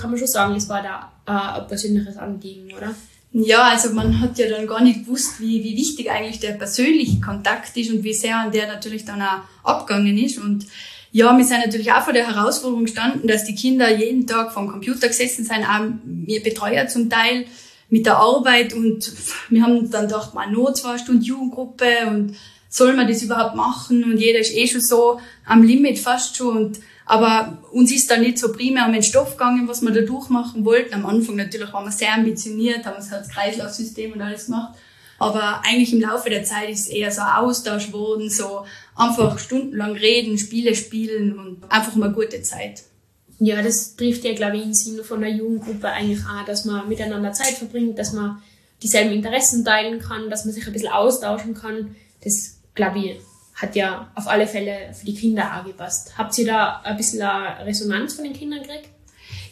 Kann 0.00 0.10
man 0.10 0.18
schon 0.18 0.28
sagen, 0.28 0.54
es 0.56 0.68
war 0.68 0.82
da 0.82 1.12
äh, 1.26 1.60
ein 1.60 1.68
persönliches 1.68 2.16
Anliegen, 2.16 2.72
oder? 2.74 2.94
Ja, 3.32 3.68
also 3.70 3.90
man 3.90 4.20
hat 4.20 4.38
ja 4.38 4.48
dann 4.48 4.66
gar 4.66 4.82
nicht 4.82 5.04
gewusst, 5.04 5.40
wie, 5.40 5.62
wie 5.62 5.76
wichtig 5.76 6.10
eigentlich 6.10 6.40
der 6.40 6.52
persönliche 6.52 7.20
Kontakt 7.20 7.76
ist 7.76 7.92
und 7.92 8.02
wie 8.02 8.14
sehr 8.14 8.36
an 8.36 8.50
der 8.50 8.66
natürlich 8.66 9.04
dann 9.04 9.22
auch 9.22 9.42
abgegangen 9.62 10.18
ist. 10.18 10.38
Und 10.38 10.66
ja, 11.12 11.36
wir 11.36 11.44
sind 11.44 11.58
natürlich 11.58 11.92
auch 11.92 12.02
vor 12.02 12.12
der 12.12 12.26
Herausforderung 12.26 12.84
gestanden, 12.84 13.28
dass 13.28 13.44
die 13.44 13.54
Kinder 13.54 13.96
jeden 13.96 14.26
Tag 14.26 14.52
vom 14.52 14.68
Computer 14.68 15.06
gesessen 15.06 15.44
sind, 15.44 15.64
auch 15.64 15.86
wir 16.04 16.42
Betreuer 16.42 16.88
zum 16.88 17.08
Teil 17.08 17.46
mit 17.88 18.06
der 18.06 18.16
Arbeit 18.16 18.72
und 18.72 19.12
wir 19.48 19.62
haben 19.62 19.90
dann 19.90 20.06
gedacht, 20.06 20.34
man 20.34 20.52
nur 20.52 20.72
zwei 20.74 20.96
Stunden 20.98 21.22
Jugendgruppe 21.22 22.06
und 22.08 22.36
soll 22.70 22.94
man 22.94 23.08
das 23.08 23.22
überhaupt 23.22 23.56
machen 23.56 24.04
und 24.04 24.16
jeder 24.16 24.38
ist 24.38 24.54
eh 24.54 24.66
schon 24.66 24.80
so 24.80 25.20
am 25.44 25.62
Limit 25.62 25.98
fast 25.98 26.36
schon 26.36 26.56
und 26.56 26.80
aber 27.04 27.58
uns 27.72 27.90
ist 27.90 28.08
da 28.08 28.16
nicht 28.16 28.38
so 28.38 28.52
primär 28.52 28.86
um 28.86 28.92
den 28.92 29.02
Stoff 29.02 29.32
gegangen, 29.32 29.66
was 29.66 29.82
wir 29.82 29.90
da 29.90 30.00
durchmachen 30.02 30.64
wollten. 30.64 30.94
Am 30.94 31.04
Anfang 31.04 31.34
natürlich 31.34 31.72
waren 31.72 31.84
wir 31.84 31.90
sehr 31.90 32.14
ambitioniert, 32.14 32.86
haben 32.86 32.94
das 32.98 33.10
Herz-Kreislauf-System 33.10 34.12
und 34.12 34.22
alles 34.22 34.46
gemacht. 34.46 34.78
Aber 35.18 35.60
eigentlich 35.64 35.92
im 35.92 36.00
Laufe 36.00 36.30
der 36.30 36.44
Zeit 36.44 36.70
ist 36.70 36.86
es 36.86 36.88
eher 36.88 37.10
so 37.10 37.20
ein 37.22 37.44
Austausch 37.44 37.88
geworden, 37.88 38.30
so 38.30 38.64
einfach 38.94 39.40
stundenlang 39.40 39.96
reden, 39.96 40.38
Spiele 40.38 40.76
spielen 40.76 41.36
und 41.36 41.68
einfach 41.68 41.96
mal 41.96 42.12
gute 42.12 42.42
Zeit. 42.42 42.84
Ja, 43.40 43.60
das 43.60 43.96
trifft 43.96 44.24
ja, 44.24 44.32
glaube 44.32 44.58
ich, 44.58 44.62
im 44.62 44.74
Sinne 44.74 45.02
von 45.02 45.24
einer 45.24 45.34
Jugendgruppe 45.34 45.88
eigentlich 45.88 46.20
auch, 46.20 46.44
dass 46.46 46.64
man 46.64 46.88
miteinander 46.88 47.32
Zeit 47.32 47.54
verbringt, 47.54 47.98
dass 47.98 48.12
man 48.12 48.40
dieselben 48.84 49.12
Interessen 49.12 49.64
teilen 49.64 49.98
kann, 49.98 50.30
dass 50.30 50.44
man 50.44 50.54
sich 50.54 50.64
ein 50.64 50.72
bisschen 50.72 50.92
austauschen 50.92 51.54
kann. 51.54 51.96
Das, 52.22 52.59
ich, 52.96 53.16
hat 53.54 53.76
ja 53.76 54.10
auf 54.14 54.26
alle 54.26 54.46
Fälle 54.46 54.92
für 54.98 55.06
die 55.06 55.14
Kinder 55.14 55.58
auch 55.58 55.66
gepasst. 55.66 56.12
Habt 56.16 56.36
ihr 56.38 56.46
da 56.46 56.80
ein 56.82 56.96
bisschen 56.96 57.22
Resonanz 57.22 58.14
von 58.14 58.24
den 58.24 58.32
Kindern 58.32 58.62
gekriegt? 58.62 58.88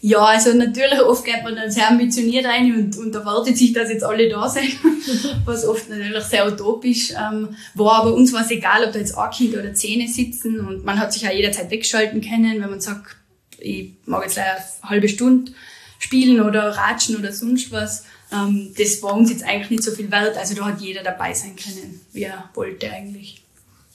Ja, 0.01 0.21
also 0.21 0.55
natürlich 0.55 1.01
oft 1.01 1.25
geht 1.25 1.43
man 1.43 1.57
dann 1.57 1.71
sehr 1.71 1.89
ambitioniert 1.91 2.47
ein 2.47 2.73
und, 2.73 2.97
und 2.99 3.15
erwartet 3.15 3.59
sich, 3.59 3.73
dass 3.73 3.91
jetzt 3.91 4.05
alle 4.05 4.29
da 4.29 4.49
sind, 4.49 4.79
was 5.45 5.67
oft 5.67 5.89
natürlich 5.89 6.23
sehr 6.25 6.47
utopisch 6.47 7.11
ähm, 7.11 7.57
war. 7.75 8.03
Aber 8.03 8.15
uns 8.15 8.33
war 8.33 8.43
es 8.43 8.51
egal, 8.51 8.85
ob 8.85 8.93
da 8.93 9.01
jetzt 9.01 9.19
ein 9.19 9.31
Kind 9.31 9.55
oder 9.55 9.75
Zähne 9.75 10.07
sitzen 10.07 10.61
und 10.61 10.85
man 10.85 11.01
hat 11.01 11.13
sich 11.13 11.23
ja 11.23 11.33
jederzeit 11.33 11.71
wegschalten 11.71 12.21
können, 12.21 12.63
wenn 12.63 12.71
man 12.71 12.81
sagt, 12.81 13.17
ich 13.59 13.95
mag 14.05 14.23
jetzt 14.23 14.39
eine 14.39 14.59
halbe 14.85 15.09
Stunde 15.09 15.51
spielen 15.99 16.41
oder 16.41 16.77
ratschen 16.77 17.17
oder 17.17 17.33
sonst 17.33 17.73
was. 17.73 18.05
Ähm, 18.33 18.75
das 18.77 19.03
war 19.03 19.15
uns 19.15 19.31
jetzt 19.31 19.45
eigentlich 19.45 19.71
nicht 19.71 19.83
so 19.83 19.91
viel 19.91 20.11
wert. 20.11 20.37
Also 20.37 20.55
da 20.55 20.67
hat 20.67 20.81
jeder 20.81 21.03
dabei 21.03 21.33
sein 21.33 21.57
können, 21.57 22.01
wie 22.13 22.25
er 22.25 22.51
wollte 22.55 22.91
eigentlich. 22.91 23.43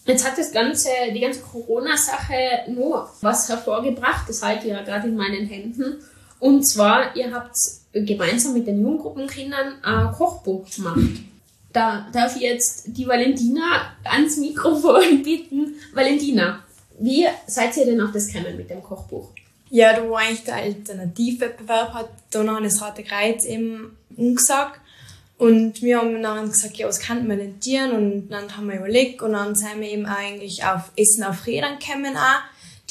Jetzt 0.05 0.27
hat 0.27 0.37
das 0.37 0.51
ganze, 0.51 0.89
die 1.13 1.21
ganze 1.21 1.41
Corona-Sache 1.41 2.69
nur 2.71 3.09
was 3.21 3.47
hervorgebracht, 3.47 4.27
das 4.27 4.43
halte 4.43 4.67
ich 4.67 4.73
ja 4.73 4.81
gerade 4.81 5.07
in 5.07 5.15
meinen 5.15 5.47
Händen. 5.47 6.03
Und 6.39 6.65
zwar, 6.65 7.15
ihr 7.15 7.33
habt 7.33 7.55
gemeinsam 7.93 8.53
mit 8.53 8.67
den 8.67 8.81
Jugendgruppenkindern 8.81 9.81
ein 9.81 10.11
Kochbuch 10.11 10.69
gemacht. 10.69 11.21
Da 11.71 12.07
darf 12.11 12.35
ich 12.35 12.41
jetzt 12.41 12.83
die 12.87 13.07
Valentina 13.07 13.93
ans 14.03 14.37
Mikrofon 14.37 15.23
bitten. 15.23 15.75
Valentina, 15.93 16.63
wie 16.99 17.25
seid 17.47 17.77
ihr 17.77 17.85
denn 17.85 18.01
auf 18.01 18.11
das 18.11 18.27
gekommen 18.27 18.57
mit 18.57 18.69
dem 18.69 18.83
Kochbuch? 18.83 19.29
Ja, 19.73 19.91
da 19.91 20.07
war 20.07 20.19
eigentlich 20.19 20.43
der 20.43 20.57
Alternativwettbewerb, 20.57 21.95
hat 21.95 22.09
Donnernes 22.31 22.79
Harte 22.79 23.03
Kreuz 23.03 23.43
eben 23.43 23.97
umgesagt. 24.15 24.79
Und 25.39 25.81
wir 25.81 25.97
haben 25.97 26.21
dann 26.21 26.51
gesagt, 26.51 26.77
ja, 26.77 26.87
was 26.87 26.99
kann 26.99 27.27
man 27.27 27.39
denn 27.39 27.59
tun? 27.59 27.91
Und 27.91 28.29
dann 28.29 28.55
haben 28.55 28.69
wir 28.69 28.77
überlegt 28.77 29.23
und 29.23 29.33
dann 29.33 29.55
sind 29.55 29.81
wir 29.81 29.89
eben 29.89 30.05
eigentlich 30.05 30.63
auf 30.63 30.91
Essen 30.95 31.23
auf 31.23 31.47
Rädern 31.47 31.79
gekommen 31.79 32.15
auch. 32.15 32.41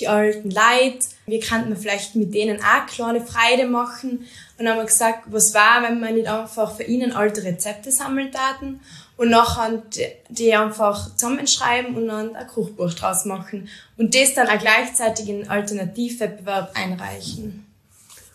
Die 0.00 0.08
alten 0.08 0.50
Leute. 0.50 1.06
Wir 1.26 1.38
könnten 1.38 1.76
vielleicht 1.76 2.16
mit 2.16 2.34
denen 2.34 2.58
auch 2.58 2.86
kleine 2.88 3.24
Freude 3.24 3.68
machen. 3.68 4.26
Und 4.58 4.64
dann 4.64 4.70
haben 4.70 4.78
wir 4.78 4.86
gesagt, 4.86 5.26
was 5.26 5.54
war, 5.54 5.84
wenn 5.84 6.00
wir 6.00 6.10
nicht 6.10 6.26
einfach 6.26 6.74
für 6.74 6.82
ihnen 6.82 7.12
alte 7.12 7.44
Rezepte 7.44 7.92
sammeln 7.92 8.32
taten 8.32 8.80
und 9.22 9.30
nachher 9.30 9.82
die 10.28 10.52
einfach 10.52 11.14
zusammenschreiben 11.14 11.94
und 11.94 12.08
dann 12.08 12.34
ein 12.34 12.46
Kochbuch 12.48 12.92
draus 12.92 13.24
machen. 13.24 13.68
Und 13.96 14.16
das 14.16 14.34
dann 14.34 14.48
auch 14.48 14.58
gleichzeitig 14.58 15.28
in 15.28 15.48
Alternativwettbewerb 15.48 16.72
einreichen. 16.74 17.64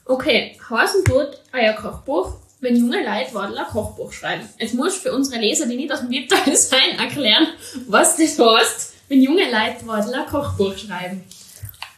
Okay, 0.05 0.57
heißen 0.69 1.03
tut 1.03 1.41
euer 1.51 1.73
Kochbuch 1.73 2.35
wenn 2.59 2.75
junge 2.75 3.03
Leute 3.03 3.35
Wadler 3.35 3.65
Kochbuch 3.65 4.11
schreiben. 4.11 4.49
Jetzt 4.57 4.73
muss 4.73 4.95
für 4.95 5.13
unsere 5.13 5.39
Leser, 5.39 5.67
die 5.67 5.75
nicht 5.75 5.91
aus 5.91 5.99
dem 5.99 6.09
Webdesign 6.09 6.97
erklären, 6.97 7.49
was 7.87 8.15
das 8.15 8.39
heißt, 8.39 8.93
wenn 9.09 9.21
junge 9.21 9.43
Leute 9.43 9.85
Wadler 9.85 10.25
Kochbuch 10.25 10.75
schreiben. 10.75 11.23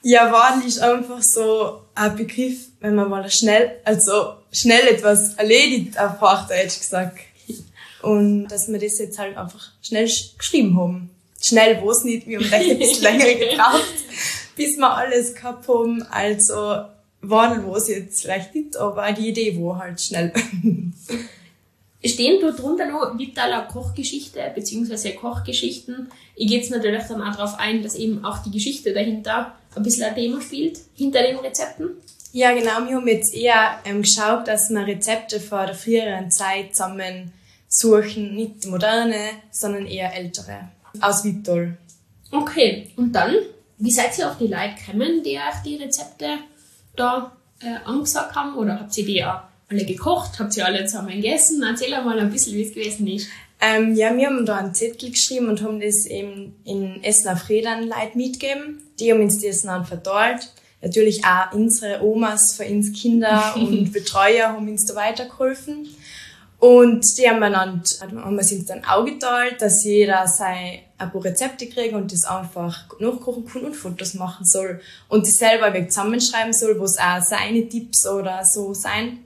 Ja, 0.02 0.30
Wadel 0.32 0.68
ist 0.68 0.80
einfach 0.80 1.22
so 1.22 1.82
ein 1.96 2.16
Begriff, 2.18 2.68
wenn 2.82 2.96
man 2.96 3.10
mal 3.10 3.30
schnell, 3.32 3.80
also 3.86 4.34
schnell 4.52 4.86
etwas 4.88 5.36
erledigt, 5.36 5.98
auf 5.98 6.20
Hochdeutsch 6.20 6.80
gesagt. 6.80 7.20
Und 8.02 8.48
dass 8.48 8.68
wir 8.68 8.80
das 8.80 9.00
jetzt 9.00 9.20
halt 9.20 9.38
einfach 9.38 9.72
schnell 9.82 10.10
geschrieben 10.38 10.78
haben. 10.78 11.10
Schnell, 11.42 11.82
wo 11.82 11.92
es 11.92 12.04
nicht, 12.04 12.28
wir 12.28 12.40
haben 12.40 12.46
vielleicht 12.46 12.72
ein 12.72 12.80
bisschen 12.80 13.04
länger 13.04 13.34
gebraucht, 13.34 13.94
bis 14.56 14.78
wir 14.78 14.92
alles 14.96 15.36
gehabt 15.36 15.68
haben. 15.68 16.04
Also 16.04 16.86
Wadel, 17.22 17.66
wo 17.66 17.76
es 17.76 17.88
jetzt 17.88 18.22
vielleicht 18.22 18.56
nicht, 18.56 18.78
aber 18.78 19.12
die 19.12 19.30
Idee 19.30 19.58
war 19.60 19.80
halt 19.80 20.02
schnell. 20.02 20.34
Stehen 22.04 22.40
dort 22.42 22.60
drunter 22.60 22.86
noch 22.86 23.18
Vitaler 23.18 23.64
Kochgeschichte 23.64 24.40
bzw. 24.56 25.12
Kochgeschichten. 25.14 26.10
Ich 26.36 26.48
gehe 26.48 26.60
jetzt 26.60 26.72
natürlich 26.72 27.04
dann 27.04 27.22
auch 27.22 27.36
darauf 27.36 27.60
ein, 27.60 27.84
dass 27.84 27.96
eben 27.96 28.24
auch 28.24 28.38
die 28.40 28.52
Geschichte 28.52 28.94
dahinter 28.94 29.54
ein 29.76 29.84
bisschen 29.84 30.06
ein 30.06 30.16
Thema 30.16 30.42
spielt, 30.42 30.80
hinter 30.96 31.22
den 31.22 31.38
Rezepten. 31.38 31.90
Ja, 32.32 32.54
genau. 32.54 32.88
Wir 32.88 32.96
haben 32.96 33.08
jetzt 33.08 33.34
eher 33.34 33.80
ähm, 33.86 34.04
geschaut, 34.04 34.48
dass 34.48 34.70
wir 34.70 34.88
Rezepte 34.88 35.42
vor 35.42 35.66
der 35.66 35.76
früheren 35.76 36.32
Zeit 36.32 36.76
zusammen 36.76 37.34
suchen. 37.70 38.36
Nicht 38.36 38.66
moderne, 38.66 39.30
sondern 39.52 39.86
eher 39.86 40.14
ältere. 40.14 40.70
Aus 41.00 41.24
Vitol. 41.24 41.78
Okay, 42.32 42.92
und 42.98 43.14
dann, 43.14 43.36
wie 43.78 43.92
seid 43.92 44.18
ihr 44.18 44.30
auf 44.30 44.38
die 44.38 44.48
Leute 44.48 44.76
gekommen, 44.86 45.24
die 45.24 45.38
euch 45.38 45.62
die 45.66 45.78
Rezepte 45.78 46.40
da 46.96 47.32
äh, 47.62 47.88
angesagt 47.88 48.36
haben? 48.36 48.58
Oder 48.58 48.80
habt 48.80 48.98
ihr 48.98 49.06
die 49.06 49.24
auch 49.24 49.42
alle 49.70 49.86
gekocht? 49.86 50.40
Habt 50.40 50.58
ihr 50.58 50.66
alle 50.66 50.86
zusammen 50.86 51.16
gegessen? 51.16 51.64
Erzähl 51.64 51.92
mal 52.04 52.20
ein 52.20 52.32
bisschen, 52.32 52.56
wie 52.56 52.64
es 52.64 52.74
gewesen 52.74 53.08
ist. 53.08 53.30
Ähm, 53.62 53.96
ja, 53.96 54.16
wir 54.16 54.28
haben 54.28 54.46
da 54.46 54.58
einen 54.58 54.74
Zettel 54.74 55.12
geschrieben 55.12 55.50
und 55.50 55.62
haben 55.62 55.82
das 55.82 56.06
eben 56.06 56.56
in 56.64 57.04
Essen 57.04 57.30
auf 57.30 57.50
Rädern 57.50 57.84
Leute 57.84 58.16
mitgegeben. 58.18 58.82
Die 59.00 59.12
haben 59.12 59.22
uns 59.22 59.42
das 59.42 59.64
dann 59.64 59.86
verteilt. 59.86 60.50
Natürlich 60.82 61.26
auch 61.26 61.52
unsere 61.54 62.02
Omas 62.02 62.54
für 62.56 62.64
uns 62.64 62.94
Kinder 62.94 63.54
und 63.58 63.92
Betreuer 63.92 64.50
haben 64.50 64.70
uns 64.70 64.86
da 64.86 64.96
weitergeholfen. 64.96 65.90
Und 66.60 67.18
die 67.18 67.30
haben 67.30 67.40
wir 67.40 67.50
dann, 67.50 67.82
haben 68.02 68.36
wir 68.36 68.40
uns 68.40 68.66
dann 68.66 68.84
auch 68.84 69.06
geteilt, 69.06 69.62
dass 69.62 69.86
jeder 69.86 70.28
sein 70.28 70.80
ein 70.98 71.12
paar 71.12 71.24
Rezepte 71.24 71.68
kriegt 71.68 71.94
und 71.94 72.12
das 72.12 72.26
einfach 72.26 72.86
nachkochen 73.00 73.46
kann 73.46 73.64
und 73.64 73.76
Fotos 73.76 74.14
machen 74.16 74.46
soll. 74.46 74.82
Und 75.08 75.26
das 75.26 75.38
selber 75.38 75.74
weg 75.74 75.90
zusammenschreiben 75.90 76.52
soll, 76.52 76.78
wo 76.78 76.84
es 76.84 76.98
auch 76.98 77.22
seine 77.22 77.68
Tipps 77.70 78.06
oder 78.06 78.44
so 78.44 78.74
sein. 78.74 79.20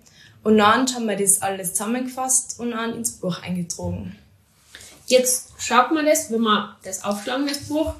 Und 0.43 0.59
dann 0.59 0.85
haben 0.93 1.07
wir 1.07 1.17
das 1.17 1.41
alles 1.41 1.73
zusammengefasst 1.73 2.59
und 2.59 2.71
dann 2.71 2.95
ins 2.95 3.13
Buch 3.13 3.41
eingetragen. 3.41 4.15
Jetzt 5.07 5.53
schaut 5.57 5.91
man 5.91 6.05
das, 6.05 6.31
wenn 6.31 6.41
man 6.41 6.75
das 6.83 7.03
aufschlagen, 7.03 7.47
das 7.47 7.67
Buch, 7.67 7.93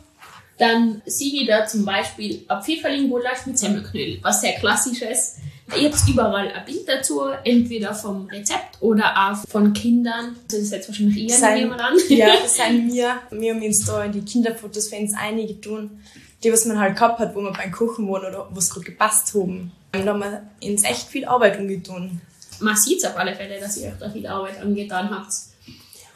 dann 0.60 1.02
sehe 1.06 1.42
ich 1.42 1.48
da 1.48 1.66
zum 1.66 1.86
Beispiel 1.86 2.46
Apfelfalling-Gulasch 2.48 3.48
mit 3.48 3.58
Semmelknödel, 3.58 4.20
was 4.22 4.42
sehr 4.42 4.54
klassisch 4.54 5.02
ist. 5.02 5.38
Jetzt 5.80 6.08
überall 6.10 6.50
ein 6.52 6.66
Bild 6.66 6.88
dazu, 6.88 7.22
entweder 7.44 7.94
vom 7.96 8.28
Rezept 8.28 8.82
oder 8.82 9.14
auch 9.16 9.48
von 9.50 9.74
Kindern. 9.74 10.36
Das 10.50 10.60
ist 10.60 10.72
jetzt 10.72 10.90
wahrscheinlich 10.90 11.30
eher 11.30 11.38
Sein- 11.38 11.56
nehmen 11.56 11.72
wir 11.72 11.78
dann. 11.78 11.98
Ja, 12.10 12.34
das 12.42 12.56
sind 12.58 12.94
wir. 12.94 13.16
Wir 13.32 13.54
haben 13.56 13.64
uns 13.64 13.86
da 13.86 14.04
in 14.04 14.12
die 14.12 14.22
Kinderfotos 14.22 14.90
für 14.90 14.98
uns 14.98 15.14
einige 15.18 15.60
tun, 15.62 16.02
die, 16.44 16.52
was 16.52 16.66
man 16.66 16.78
halt 16.80 16.96
gehabt 16.96 17.20
hat, 17.20 17.34
wo 17.36 17.42
wir 17.42 17.54
beim 17.54 17.72
Kochen 17.72 18.08
waren 18.10 18.26
oder 18.26 18.48
was 18.52 18.70
gerade 18.70 18.86
gepasst 18.86 19.34
haben. 19.34 19.72
Und 19.96 20.06
da 20.06 20.14
haben 20.14 20.20
wir 20.20 20.70
uns 20.70 20.84
echt 20.84 21.08
viel 21.08 21.26
Arbeit 21.26 21.58
umgetan. 21.60 22.22
Man 22.60 22.76
sieht 22.76 23.06
auf 23.08 23.18
alle 23.18 23.34
Fälle, 23.34 23.60
dass 23.60 23.78
ihr 23.78 23.88
euch 23.90 23.98
da 24.00 24.10
viel 24.10 24.28
Arbeit 24.28 24.62
angetan 24.62 25.10
habt. 25.10 25.34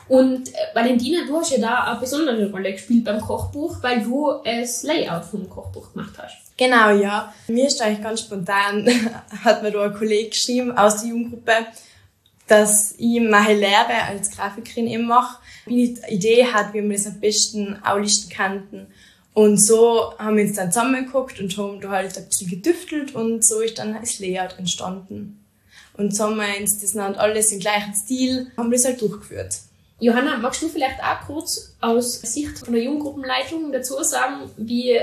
Und 0.09 0.49
äh, 0.49 0.53
Valentina, 0.73 1.25
du 1.27 1.37
hast 1.37 1.51
ja 1.51 1.57
da 1.59 1.83
eine 1.85 1.99
besondere 1.99 2.49
Rolle 2.51 2.71
gespielt 2.73 3.03
beim 3.05 3.19
Kochbuch, 3.21 3.81
weil 3.81 4.01
du 4.03 4.33
das 4.43 4.83
Layout 4.83 5.25
vom 5.25 5.49
Kochbuch 5.49 5.93
gemacht 5.93 6.13
hast. 6.17 6.46
Genau, 6.57 6.89
ja. 6.89 7.33
Mir 7.47 7.67
ist 7.67 7.81
eigentlich 7.81 8.03
ganz 8.03 8.21
spontan, 8.21 8.87
hat 9.43 9.61
mir 9.61 9.71
da 9.71 9.85
ein 9.85 9.93
Kollege 9.93 10.29
geschrieben 10.29 10.75
aus 10.75 11.01
der 11.01 11.09
Jugendgruppe, 11.09 11.67
dass 12.47 12.95
ich 12.97 13.19
meine 13.21 13.59
Lehre 13.59 14.03
als 14.07 14.31
Grafikerin 14.31 14.87
eben 14.87 15.05
mache, 15.05 15.39
wie 15.65 15.93
die 15.93 16.13
Idee 16.13 16.45
hat, 16.45 16.73
wie 16.73 16.81
wir 16.81 16.97
das 16.97 17.05
am 17.05 17.19
besten 17.19 17.77
auflisten 17.83 18.35
könnten. 18.35 18.87
Und 19.33 19.57
so 19.57 20.17
haben 20.17 20.37
wir 20.37 20.45
uns 20.45 20.55
dann 20.55 20.71
zusammengeguckt 20.71 21.39
und 21.39 21.55
haben 21.57 21.79
da 21.79 21.89
halt 21.89 22.17
ein 22.17 22.27
bisschen 22.27 22.49
gedüftelt 22.49 23.13
und 23.13 23.45
so 23.45 23.59
ist 23.61 23.77
dann 23.77 23.95
das 23.99 24.17
Layout 24.17 24.57
entstanden. 24.57 25.45
Und 25.93 26.15
so 26.15 26.23
haben 26.23 26.37
wir 26.37 26.59
uns 26.59 26.81
das 26.81 26.93
dann 26.93 27.13
alles 27.15 27.51
im 27.51 27.59
gleichen 27.59 27.93
Stil, 27.93 28.51
haben 28.57 28.71
wir 28.71 28.77
das 28.77 28.85
halt 28.85 28.99
durchgeführt. 28.99 29.59
Johanna, 29.99 30.37
magst 30.37 30.61
du 30.61 30.69
vielleicht 30.69 30.99
auch 31.03 31.25
kurz 31.27 31.75
aus 31.81 32.21
Sicht 32.21 32.59
von 32.59 32.73
der 32.73 32.83
Jugendgruppenleitung 32.83 33.71
dazu 33.71 34.01
sagen, 34.03 34.49
wie, 34.57 34.99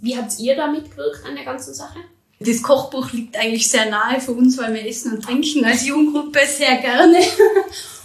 wie 0.00 0.16
habt 0.16 0.38
ihr 0.38 0.56
da 0.56 0.68
mitgewirkt 0.68 1.24
an 1.26 1.34
der 1.34 1.44
ganzen 1.44 1.74
Sache? 1.74 1.98
Das 2.38 2.62
Kochbuch 2.62 3.12
liegt 3.12 3.36
eigentlich 3.36 3.68
sehr 3.68 3.90
nahe 3.90 4.20
für 4.20 4.32
uns, 4.32 4.56
weil 4.56 4.72
wir 4.72 4.86
essen 4.86 5.12
und 5.12 5.22
trinken 5.22 5.64
als 5.64 5.86
Jugendgruppe 5.86 6.40
sehr 6.46 6.76
gerne. 6.76 7.18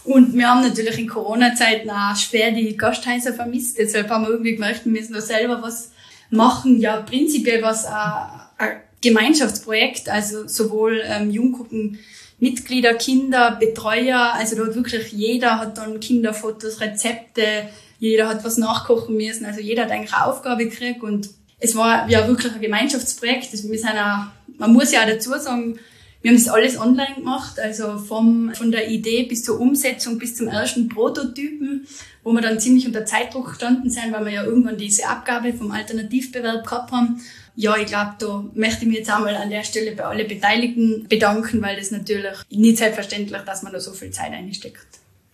Und 0.03 0.35
wir 0.35 0.47
haben 0.47 0.61
natürlich 0.61 0.99
in 0.99 1.07
Corona-Zeiten 1.07 1.89
auch 1.89 2.15
schwer 2.15 2.51
die 2.51 2.77
Gasthäuser 2.77 3.33
vermisst. 3.33 3.79
Deshalb 3.79 4.07
haben 4.09 4.25
wir 4.25 4.29
irgendwie 4.29 4.53
gemerkt, 4.53 4.85
wir 4.85 4.91
müssen 4.91 5.13
da 5.13 5.21
selber 5.21 5.63
was 5.63 5.93
machen. 6.29 6.79
Ja, 6.79 7.01
prinzipiell 7.01 7.63
war 7.63 7.71
es 7.71 7.85
ein, 7.85 8.41
ein 8.57 8.81
Gemeinschaftsprojekt, 9.01 10.09
also 10.09 10.47
sowohl 10.47 11.01
ähm, 11.05 11.31
Jugendgruppenmitglieder, 11.31 12.93
Kinder, 12.95 13.57
Betreuer, 13.59 14.33
also 14.33 14.55
da 14.55 14.65
hat 14.65 14.75
wirklich 14.75 15.11
jeder 15.11 15.59
hat 15.59 15.77
dann 15.77 15.99
Kinderfotos, 15.99 16.81
Rezepte, 16.81 17.69
jeder 17.99 18.27
hat 18.27 18.43
was 18.43 18.57
nachkochen 18.57 19.15
müssen, 19.15 19.45
also 19.45 19.59
jeder 19.59 19.83
hat 19.83 19.91
eigentlich 19.91 20.13
eine 20.13 20.25
Aufgabe 20.25 20.65
gekriegt 20.65 21.03
und 21.03 21.29
es 21.59 21.75
war 21.75 22.09
ja 22.09 22.27
wirklich 22.27 22.53
ein 22.53 22.61
Gemeinschaftsprojekt. 22.61 23.49
Also 23.51 23.69
wir 23.69 23.79
sind 23.79 23.91
auch, 23.91 24.25
man 24.57 24.73
muss 24.73 24.91
ja 24.91 25.03
auch 25.03 25.07
dazu 25.07 25.31
sagen, 25.31 25.79
wir 26.21 26.31
haben 26.31 26.43
das 26.43 26.47
alles 26.47 26.79
online 26.79 27.15
gemacht, 27.17 27.59
also 27.59 27.99
vom, 27.99 28.51
von 28.55 28.71
der 28.71 28.89
Idee 28.89 29.23
bis 29.23 29.43
zur 29.43 29.59
Umsetzung, 29.59 30.17
bis 30.17 30.35
zum 30.35 30.47
ersten 30.47 30.89
Prototypen, 30.89 31.85
wo 32.23 32.31
wir 32.33 32.41
dann 32.41 32.59
ziemlich 32.59 32.87
unter 32.87 33.05
Zeitdruck 33.05 33.49
gestanden 33.49 33.91
sind, 33.91 34.11
weil 34.11 34.25
wir 34.25 34.33
ja 34.33 34.43
irgendwann 34.43 34.75
diese 34.75 35.07
Abgabe 35.07 35.53
vom 35.53 35.69
Alternativbewerb 35.69 36.65
gehabt 36.65 36.91
haben. 36.91 37.21
Ja, 37.55 37.77
ich 37.77 37.85
glaube, 37.85 38.15
da 38.17 38.43
möchte 38.55 38.81
ich 38.81 38.87
mich 38.87 38.97
jetzt 38.97 39.11
einmal 39.11 39.35
an 39.35 39.51
der 39.51 39.63
Stelle 39.63 39.95
bei 39.95 40.03
allen 40.03 40.27
Beteiligten 40.27 41.05
bedanken, 41.07 41.61
weil 41.61 41.77
das 41.77 41.91
natürlich 41.91 42.37
nicht 42.49 42.79
selbstverständlich, 42.79 43.41
dass 43.43 43.61
man 43.61 43.71
da 43.71 43.79
so 43.79 43.91
viel 43.91 44.09
Zeit 44.09 44.31
einsteckt. 44.31 44.87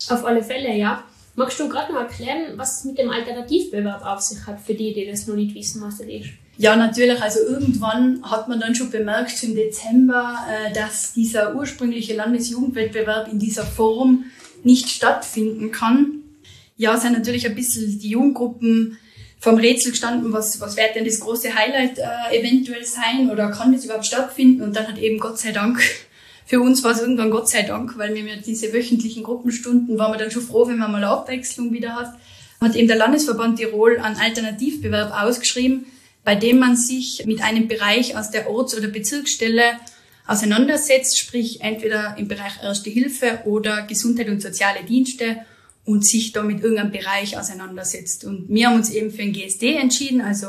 Auf 0.09 0.25
alle 0.25 0.43
Fälle, 0.43 0.75
ja. 0.75 1.05
Magst 1.41 1.59
du 1.59 1.67
gerade 1.67 1.91
noch 1.91 2.01
erklären, 2.01 2.53
was 2.55 2.77
es 2.77 2.85
mit 2.85 2.99
dem 2.99 3.09
Alternativbewerb 3.09 4.05
auf 4.05 4.21
sich 4.21 4.45
hat, 4.45 4.61
für 4.61 4.75
die, 4.75 4.93
die 4.93 5.07
das 5.07 5.25
noch 5.25 5.35
nicht 5.35 5.55
wissen, 5.55 5.81
was 5.81 5.97
das 5.97 6.05
ist? 6.05 6.29
Ja, 6.57 6.75
natürlich. 6.75 7.19
Also 7.19 7.39
irgendwann 7.39 8.21
hat 8.21 8.47
man 8.47 8.59
dann 8.59 8.75
schon 8.75 8.91
bemerkt, 8.91 9.41
im 9.41 9.55
Dezember, 9.55 10.37
äh, 10.47 10.71
dass 10.71 11.13
dieser 11.13 11.55
ursprüngliche 11.55 12.13
Landesjugendwettbewerb 12.15 13.27
in 13.31 13.39
dieser 13.39 13.65
Form 13.65 14.25
nicht 14.63 14.87
stattfinden 14.89 15.71
kann. 15.71 16.21
Ja, 16.77 16.95
sind 16.97 17.13
natürlich 17.13 17.47
ein 17.47 17.55
bisschen 17.55 17.97
die 17.97 18.09
Jugendgruppen 18.09 18.99
vom 19.39 19.55
Rätsel 19.55 19.93
gestanden, 19.93 20.31
was, 20.33 20.61
was 20.61 20.77
wird 20.77 20.93
denn 20.93 21.05
das 21.05 21.21
große 21.21 21.55
Highlight 21.55 21.97
äh, 21.97 22.39
eventuell 22.39 22.85
sein 22.85 23.31
oder 23.31 23.49
kann 23.49 23.73
das 23.73 23.85
überhaupt 23.85 24.05
stattfinden? 24.05 24.61
Und 24.61 24.75
dann 24.75 24.87
hat 24.87 24.99
eben 24.99 25.17
Gott 25.17 25.39
sei 25.39 25.53
Dank, 25.53 25.81
für 26.45 26.59
uns 26.59 26.83
war 26.83 26.91
es 26.91 27.01
irgendwann 27.01 27.31
Gott 27.31 27.49
sei 27.49 27.63
Dank, 27.63 27.97
weil 27.97 28.13
wir 28.13 28.23
ja 28.23 28.35
diese 28.35 28.73
wöchentlichen 28.73 29.23
Gruppenstunden, 29.23 29.97
waren 29.97 30.13
wir 30.13 30.17
dann 30.17 30.31
schon 30.31 30.41
froh, 30.41 30.67
wenn 30.67 30.77
man 30.77 30.91
mal 30.91 31.03
Abwechslung 31.03 31.71
wieder 31.71 31.95
hat, 31.95 32.13
hat 32.59 32.75
eben 32.75 32.87
der 32.87 32.97
Landesverband 32.97 33.57
Tirol 33.57 33.97
einen 33.99 34.17
Alternativbewerb 34.17 35.11
ausgeschrieben, 35.23 35.85
bei 36.23 36.35
dem 36.35 36.59
man 36.59 36.75
sich 36.75 37.23
mit 37.25 37.41
einem 37.41 37.67
Bereich 37.67 38.15
aus 38.15 38.29
der 38.29 38.49
Orts- 38.49 38.77
oder 38.77 38.87
Bezirksstelle 38.87 39.63
auseinandersetzt, 40.27 41.17
sprich 41.17 41.61
entweder 41.61 42.15
im 42.17 42.27
Bereich 42.27 42.61
Erste 42.61 42.89
Hilfe 42.89 43.41
oder 43.45 43.83
Gesundheit 43.83 44.29
und 44.29 44.41
soziale 44.41 44.83
Dienste 44.83 45.37
und 45.83 46.05
sich 46.05 46.31
da 46.31 46.43
mit 46.43 46.61
irgendeinem 46.61 46.91
Bereich 46.91 47.37
auseinandersetzt. 47.37 48.23
Und 48.23 48.45
wir 48.49 48.67
haben 48.67 48.75
uns 48.75 48.91
eben 48.91 49.11
für 49.11 49.23
ein 49.23 49.33
GSD 49.33 49.75
entschieden, 49.75 50.21
also 50.21 50.47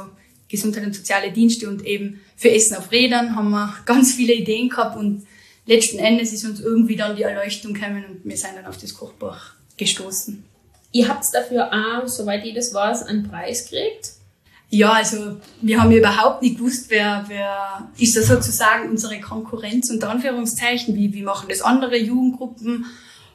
Gesundheit 0.48 0.84
und 0.84 0.94
soziale 0.94 1.32
Dienste 1.32 1.68
und 1.68 1.86
eben 1.86 2.20
für 2.36 2.50
Essen 2.50 2.76
auf 2.76 2.92
Rädern 2.92 3.34
haben 3.34 3.50
wir 3.50 3.74
ganz 3.86 4.12
viele 4.12 4.34
Ideen 4.34 4.68
gehabt 4.68 4.96
und 4.96 5.26
letzten 5.66 5.98
Endes 5.98 6.32
ist 6.32 6.44
uns 6.44 6.60
irgendwie 6.60 6.96
dann 6.96 7.16
die 7.16 7.22
Erleuchtung 7.22 7.74
gekommen 7.74 8.04
und 8.08 8.24
wir 8.24 8.36
sind 8.36 8.56
dann 8.56 8.66
auf 8.66 8.78
das 8.78 8.94
Kochbuch 8.94 9.36
gestoßen. 9.76 10.44
Ihr 10.92 11.08
habt 11.08 11.24
dafür 11.32 11.70
auch, 11.72 12.06
soweit 12.06 12.44
ich 12.44 12.54
das 12.54 12.74
weiß, 12.74 13.04
einen 13.04 13.28
Preis 13.28 13.64
gekriegt. 13.64 14.12
Ja, 14.68 14.92
also 14.92 15.36
wir 15.60 15.80
haben 15.80 15.90
ja 15.90 15.98
überhaupt 15.98 16.42
nicht 16.42 16.56
gewusst, 16.56 16.86
wer, 16.88 17.24
wer 17.28 17.90
ist 17.98 18.16
da 18.16 18.22
sozusagen 18.22 18.88
unsere 18.88 19.20
Konkurrenz 19.20 19.90
unter 19.90 20.08
Anführungszeichen, 20.08 20.94
wie, 20.96 21.12
wie 21.12 21.22
machen 21.22 21.48
das 21.50 21.60
andere 21.60 21.98
Jugendgruppen, 21.98 22.86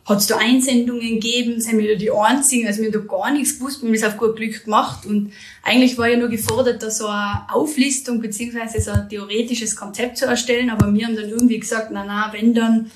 hat 0.08 0.20
es 0.20 0.28
da 0.28 0.38
Einsendungen 0.38 1.20
gegeben, 1.20 1.60
sind 1.60 1.78
wir 1.78 1.94
da 1.94 2.00
die 2.00 2.12
Einzigen, 2.12 2.66
also 2.66 2.82
wir 2.82 2.92
haben 2.92 3.08
da 3.08 3.18
gar 3.18 3.32
nichts 3.32 3.60
gewusst, 3.60 3.82
wir 3.82 3.90
haben 3.90 3.96
es 3.96 4.04
auf 4.04 4.18
gut 4.18 4.38
Glück 4.38 4.64
gemacht. 4.64 5.06
Und 5.06 5.34
eigentlich 5.64 5.98
war 5.98 6.08
ja 6.08 6.18
nur 6.18 6.30
gefordert, 6.30 6.82
da 6.82 6.90
so 6.90 7.08
eine 7.08 7.42
Auflistung 7.52 8.22
beziehungsweise 8.22 8.80
so 8.80 8.92
ein 8.92 9.10
theoretisches 9.10 9.76
Konzept 9.76 10.18
zu 10.18 10.26
erstellen, 10.26 10.70
aber 10.70 10.94
wir 10.94 11.06
haben 11.06 11.16
dann 11.16 11.30
irgendwie 11.30 11.60
gesagt, 11.60 11.90
na 11.92 12.06
na, 12.06 12.32
wenn 12.32 12.54
dann 12.54 12.90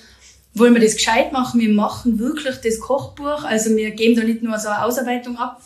wollen 0.54 0.74
wir 0.74 0.82
das 0.82 0.96
gescheit 0.96 1.32
machen, 1.32 1.60
wir 1.62 1.70
machen 1.70 2.20
wirklich 2.20 2.58
das 2.64 2.80
Kochbuch, 2.80 3.44
also 3.44 3.76
wir 3.76 3.92
geben 3.92 4.16
da 4.16 4.24
nicht 4.24 4.42
nur 4.42 4.58
so 4.58 4.70
eine 4.70 4.84
Ausarbeitung 4.84 5.38
ab, 5.38 5.62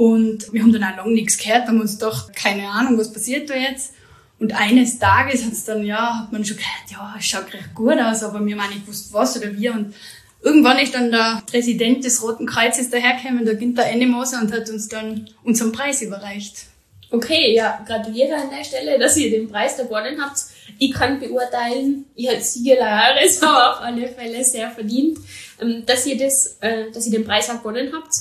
und 0.00 0.50
wir 0.54 0.62
haben 0.62 0.72
dann 0.72 0.82
auch 0.82 0.96
lange 0.96 1.12
nichts 1.12 1.36
gehört, 1.36 1.68
haben 1.68 1.78
uns 1.78 1.98
gedacht, 1.98 2.34
keine 2.34 2.66
Ahnung, 2.70 2.96
was 2.96 3.12
passiert 3.12 3.50
da 3.50 3.54
jetzt. 3.54 3.92
Und 4.38 4.58
eines 4.58 4.98
Tages 4.98 5.44
hat's 5.44 5.66
dann, 5.66 5.84
ja, 5.84 6.20
hat 6.20 6.32
man 6.32 6.42
schon 6.42 6.56
gehört, 6.56 6.90
ja, 6.90 7.14
es 7.18 7.26
schaut 7.26 7.52
recht 7.52 7.74
gut 7.74 7.98
aus, 7.98 8.22
aber 8.22 8.42
wir 8.42 8.56
haben 8.56 8.66
auch 8.66 8.70
nicht 8.70 8.86
gewusst, 8.86 9.12
was 9.12 9.36
oder 9.36 9.54
wie. 9.54 9.68
Und 9.68 9.94
irgendwann 10.42 10.78
ist 10.78 10.94
dann 10.94 11.10
der 11.10 11.42
Präsident 11.46 12.04
des 12.04 12.22
Roten 12.22 12.46
Kreuzes 12.46 12.90
dahergekommen, 12.90 13.44
der 13.44 13.56
Günther 13.56 13.86
Ennemoser, 13.86 14.40
und 14.40 14.52
hat 14.52 14.68
uns 14.70 14.88
dann 14.88 15.28
unseren 15.44 15.72
Preis 15.72 16.02
überreicht. 16.02 16.66
Okay, 17.10 17.54
ja, 17.54 17.82
gratuliere 17.86 18.36
an 18.36 18.50
der 18.50 18.64
Stelle, 18.64 18.98
dass 18.98 19.16
ihr 19.16 19.30
den 19.30 19.50
Preis 19.50 19.76
gewonnen 19.76 20.22
habt. 20.22 20.38
Ich 20.78 20.92
kann 20.92 21.18
beurteilen, 21.18 22.06
ihr 22.14 22.30
habt 22.30 22.44
Siegelhares, 22.44 23.42
aber 23.42 23.72
auf 23.72 23.80
alle 23.80 24.08
Fälle 24.08 24.44
sehr 24.44 24.70
verdient, 24.70 25.18
ähm, 25.60 25.84
dass 25.84 26.06
ihr 26.06 26.16
das, 26.16 26.56
äh, 26.60 26.90
dass 26.92 27.06
ihr 27.06 27.12
den 27.12 27.24
Preis 27.24 27.50
auch 27.50 27.58
gewonnen 27.58 27.92
habt. 27.92 28.14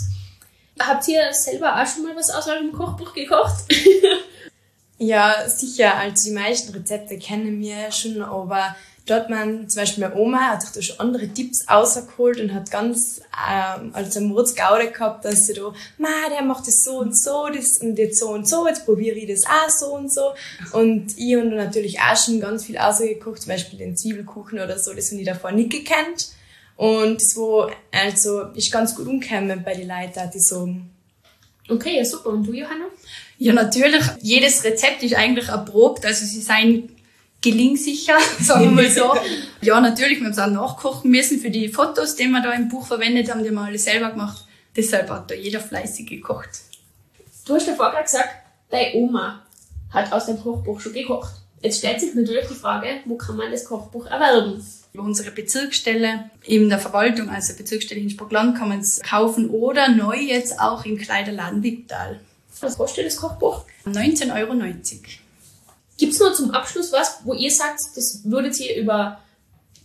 Habt 0.80 1.08
ihr 1.08 1.32
selber 1.34 1.80
auch 1.80 1.86
schon 1.86 2.04
mal 2.04 2.16
was 2.16 2.32
aus 2.32 2.48
eurem 2.48 2.72
Kochbuch 2.72 3.14
gekocht? 3.14 3.66
Ja, 5.02 5.48
sicher. 5.48 5.96
Also 5.96 6.30
die 6.30 6.36
meisten 6.36 6.74
Rezepte 6.74 7.18
kennen 7.18 7.62
wir 7.62 7.90
schon, 7.92 8.22
aber 8.22 8.76
dort 9.10 9.30
man, 9.30 9.68
zum 9.70 9.82
Beispiel 9.82 10.04
meine 10.04 10.16
Oma 10.16 10.52
hat 10.52 10.62
sich 10.62 10.72
da 10.72 10.82
schon 10.82 11.00
andere 11.00 11.28
Tipps 11.28 11.66
rausgeholt 11.70 12.40
und 12.40 12.54
hat 12.54 12.72
ganz, 12.72 13.22
ähm, 13.50 13.92
also 13.94 14.22
Moritz 14.22 14.56
Gaude 14.56 14.92
gehabt, 14.92 15.26
dass 15.26 15.48
sie 15.48 15.54
da, 15.54 15.74
ma, 15.98 16.08
der 16.32 16.44
macht 16.44 16.68
das 16.68 16.84
so 16.84 17.00
und 17.00 17.18
so, 17.18 17.48
das 17.48 17.80
und 17.80 17.98
jetzt 17.98 18.20
so 18.20 18.30
und 18.30 18.48
so, 18.48 18.68
jetzt 18.68 18.86
probiere 18.86 19.16
ich 19.18 19.28
das 19.28 19.46
auch 19.46 19.70
so 19.70 19.96
und 19.96 20.12
so. 20.12 20.34
Und 20.74 21.18
ich 21.18 21.36
und 21.36 21.56
natürlich 21.56 22.00
auch 22.00 22.18
schon 22.18 22.40
ganz 22.40 22.66
viel 22.66 22.78
ausgekocht, 22.78 23.42
zum 23.42 23.52
Beispiel 23.52 23.80
den 23.80 23.98
Zwiebelkuchen 23.98 24.60
oder 24.60 24.78
so, 24.78 24.94
das 24.94 25.12
habe 25.12 25.22
ich 25.22 25.28
davor 25.28 25.52
nicht 25.52 25.72
gekannt. 25.72 26.30
Und 26.76 27.22
das 27.22 27.36
war, 27.36 27.72
also, 27.92 28.44
ist 28.56 28.72
ganz 28.72 28.96
gut 28.96 29.08
umgekommen 29.08 29.64
bei 29.66 29.74
den 29.76 29.90
Leuten, 29.90 30.30
die 30.34 30.40
sagen. 30.40 30.90
Okay, 31.68 31.98
ja 31.98 32.06
super. 32.06 32.30
Und 32.30 32.48
du, 32.48 32.54
Johanna? 32.54 32.86
Ja, 33.38 33.54
natürlich. 33.54 34.04
Jedes 34.22 34.64
Rezept 34.64 35.04
ist 35.04 35.16
eigentlich 35.16 35.50
erprobt. 35.50 36.06
Also 36.06 36.26
sie 36.26 36.42
seien 36.42 36.90
gelingsicher, 37.42 38.18
sagen 38.40 38.66
wir 38.66 38.72
mal 38.72 38.90
so. 38.90 39.14
ja, 39.62 39.80
natürlich, 39.80 40.20
wir 40.20 40.26
haben 40.26 40.34
es 40.34 40.40
auch 40.40 40.48
nachkochen 40.48 41.12
müssen 41.12 41.40
für 41.40 41.50
die 41.50 41.70
Fotos, 41.70 42.16
die 42.16 42.28
wir 42.28 42.42
da 42.42 42.54
im 42.54 42.70
Buch 42.70 42.86
verwendet 42.86 43.30
haben, 43.30 43.44
die 43.44 43.50
haben 43.50 43.56
wir 43.56 43.64
alle 43.64 43.80
selber 43.80 44.12
gemacht. 44.12 44.46
Deshalb 44.76 45.10
hat 45.10 45.32
da 45.32 45.36
jeder 45.36 45.60
fleißig 45.60 46.08
gekocht. 46.08 46.50
Du 47.46 47.56
hast 47.56 47.68
ja 47.68 47.74
vorher 47.74 48.04
gesagt, 48.04 48.30
deine 48.70 48.96
Oma 48.96 49.46
hat 49.92 50.12
aus 50.12 50.28
dem 50.28 50.40
Kochbuch 50.40 50.80
schon 50.80 50.94
gekocht. 50.94 51.34
Jetzt 51.62 51.80
stellt 51.80 52.00
sich 52.00 52.14
natürlich 52.14 52.48
die 52.48 52.54
Frage, 52.54 52.88
wo 53.06 53.18
kann 53.18 53.36
man 53.36 53.52
das 53.52 53.66
Kochbuch 53.66 54.06
erwerben? 54.06 54.64
Über 54.94 55.04
unsere 55.04 55.32
Bezirksstelle 55.32 56.30
in 56.46 56.70
der 56.70 56.80
Verwaltung, 56.80 57.30
also 57.30 57.54
Bezirksstelle 57.56 58.02
Innsbruck-Land, 58.02 58.58
kann 58.58 58.70
man 58.70 58.80
es 58.80 59.02
kaufen 59.02 59.50
oder 59.50 59.90
neu 59.90 60.16
jetzt 60.16 60.60
auch 60.60 60.86
im 60.86 60.98
Kleiderladen 60.98 61.62
Wipptal. 61.64 62.20
Was 62.62 62.78
kostet 62.78 63.06
das 63.06 63.18
Kochbuch? 63.18 63.66
19,90 63.86 64.34
Euro. 64.40 64.54
Gibt 66.00 66.14
es 66.14 66.20
nur 66.20 66.34
zum 66.34 66.52
Abschluss 66.52 66.94
was, 66.94 67.20
wo 67.26 67.34
ihr 67.34 67.52
sagt, 67.52 67.82
das 67.96 68.22
würdet 68.24 68.58
ihr 68.60 68.78
über 68.78 69.20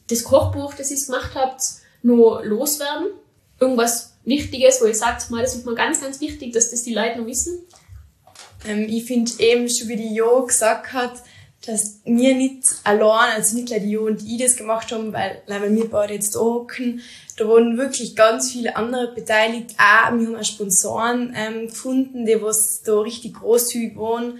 das 0.09 0.23
Kochbuch, 0.23 0.73
das 0.75 0.92
ihr 0.92 1.04
gemacht 1.04 1.33
habt, 1.35 1.61
nur 2.02 2.44
loswerden? 2.44 3.09
Irgendwas 3.59 4.14
Wichtiges, 4.25 4.80
wo 4.80 4.87
ihr 4.87 4.94
sagt, 4.94 5.26
das 5.30 5.54
ist 5.54 5.66
mir 5.66 5.75
ganz, 5.75 6.00
ganz 6.00 6.21
wichtig, 6.21 6.52
dass 6.52 6.71
das 6.71 6.85
die 6.85 6.94
Leute 6.94 7.18
noch 7.18 7.26
wissen? 7.26 7.64
Ähm, 8.64 8.87
ich 8.88 9.04
finde 9.04 9.33
eben, 9.38 9.68
schon 9.68 9.88
wie 9.88 9.97
die 9.97 10.14
Jo 10.14 10.47
gesagt 10.47 10.92
hat, 10.92 11.14
dass 11.66 12.00
wir 12.04 12.35
nicht 12.35 12.62
allein, 12.85 13.33
also 13.37 13.56
nicht 13.56 13.71
die 13.71 13.90
Jo 13.90 14.06
und 14.06 14.23
ich 14.23 14.38
das 14.38 14.56
gemacht 14.56 14.92
haben, 14.92 15.12
weil, 15.12 15.42
weil 15.47 15.75
wir 15.75 15.90
beide 15.90 16.14
jetzt 16.14 16.37
da 16.37 16.40
hocken, 16.40 17.00
da 17.37 17.47
wurden 17.47 17.76
wirklich 17.76 18.14
ganz 18.14 18.52
viele 18.52 18.76
andere 18.76 19.12
beteiligt. 19.14 19.75
Auch, 19.78 20.12
wir 20.12 20.26
haben 20.26 20.37
auch 20.37 20.44
Sponsoren 20.44 21.35
ähm, 21.37 21.66
gefunden, 21.66 22.26
die 22.26 22.40
was 22.40 22.83
da 22.83 23.00
richtig 23.00 23.35
großzügig 23.35 23.97
waren. 23.97 24.38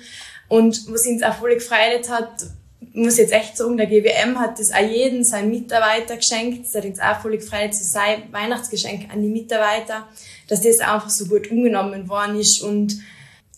Und 0.48 0.92
was 0.92 1.06
uns 1.06 1.22
auch 1.22 1.34
voll 1.34 1.54
gefreut 1.54 2.08
hat, 2.08 2.46
muss 2.92 3.18
jetzt 3.18 3.32
echt 3.32 3.56
sagen, 3.56 3.76
der 3.76 3.86
GWM 3.86 4.38
hat 4.38 4.58
das 4.58 4.72
auch 4.72 4.78
jeden 4.78 5.24
seinen 5.24 5.50
Mitarbeiter 5.50 6.16
geschenkt. 6.16 6.66
Das 6.66 6.74
hat 6.74 6.84
uns 6.84 7.00
auch 7.00 7.20
voll 7.20 7.36
gefreut, 7.36 7.74
so 7.74 7.84
sein 7.84 8.24
Weihnachtsgeschenk 8.30 9.12
an 9.12 9.22
die 9.22 9.28
Mitarbeiter, 9.28 10.06
dass 10.48 10.60
das 10.60 10.80
einfach 10.80 11.10
so 11.10 11.26
gut 11.26 11.50
umgenommen 11.50 12.08
worden 12.08 12.38
ist. 12.38 12.62
Und 12.62 12.98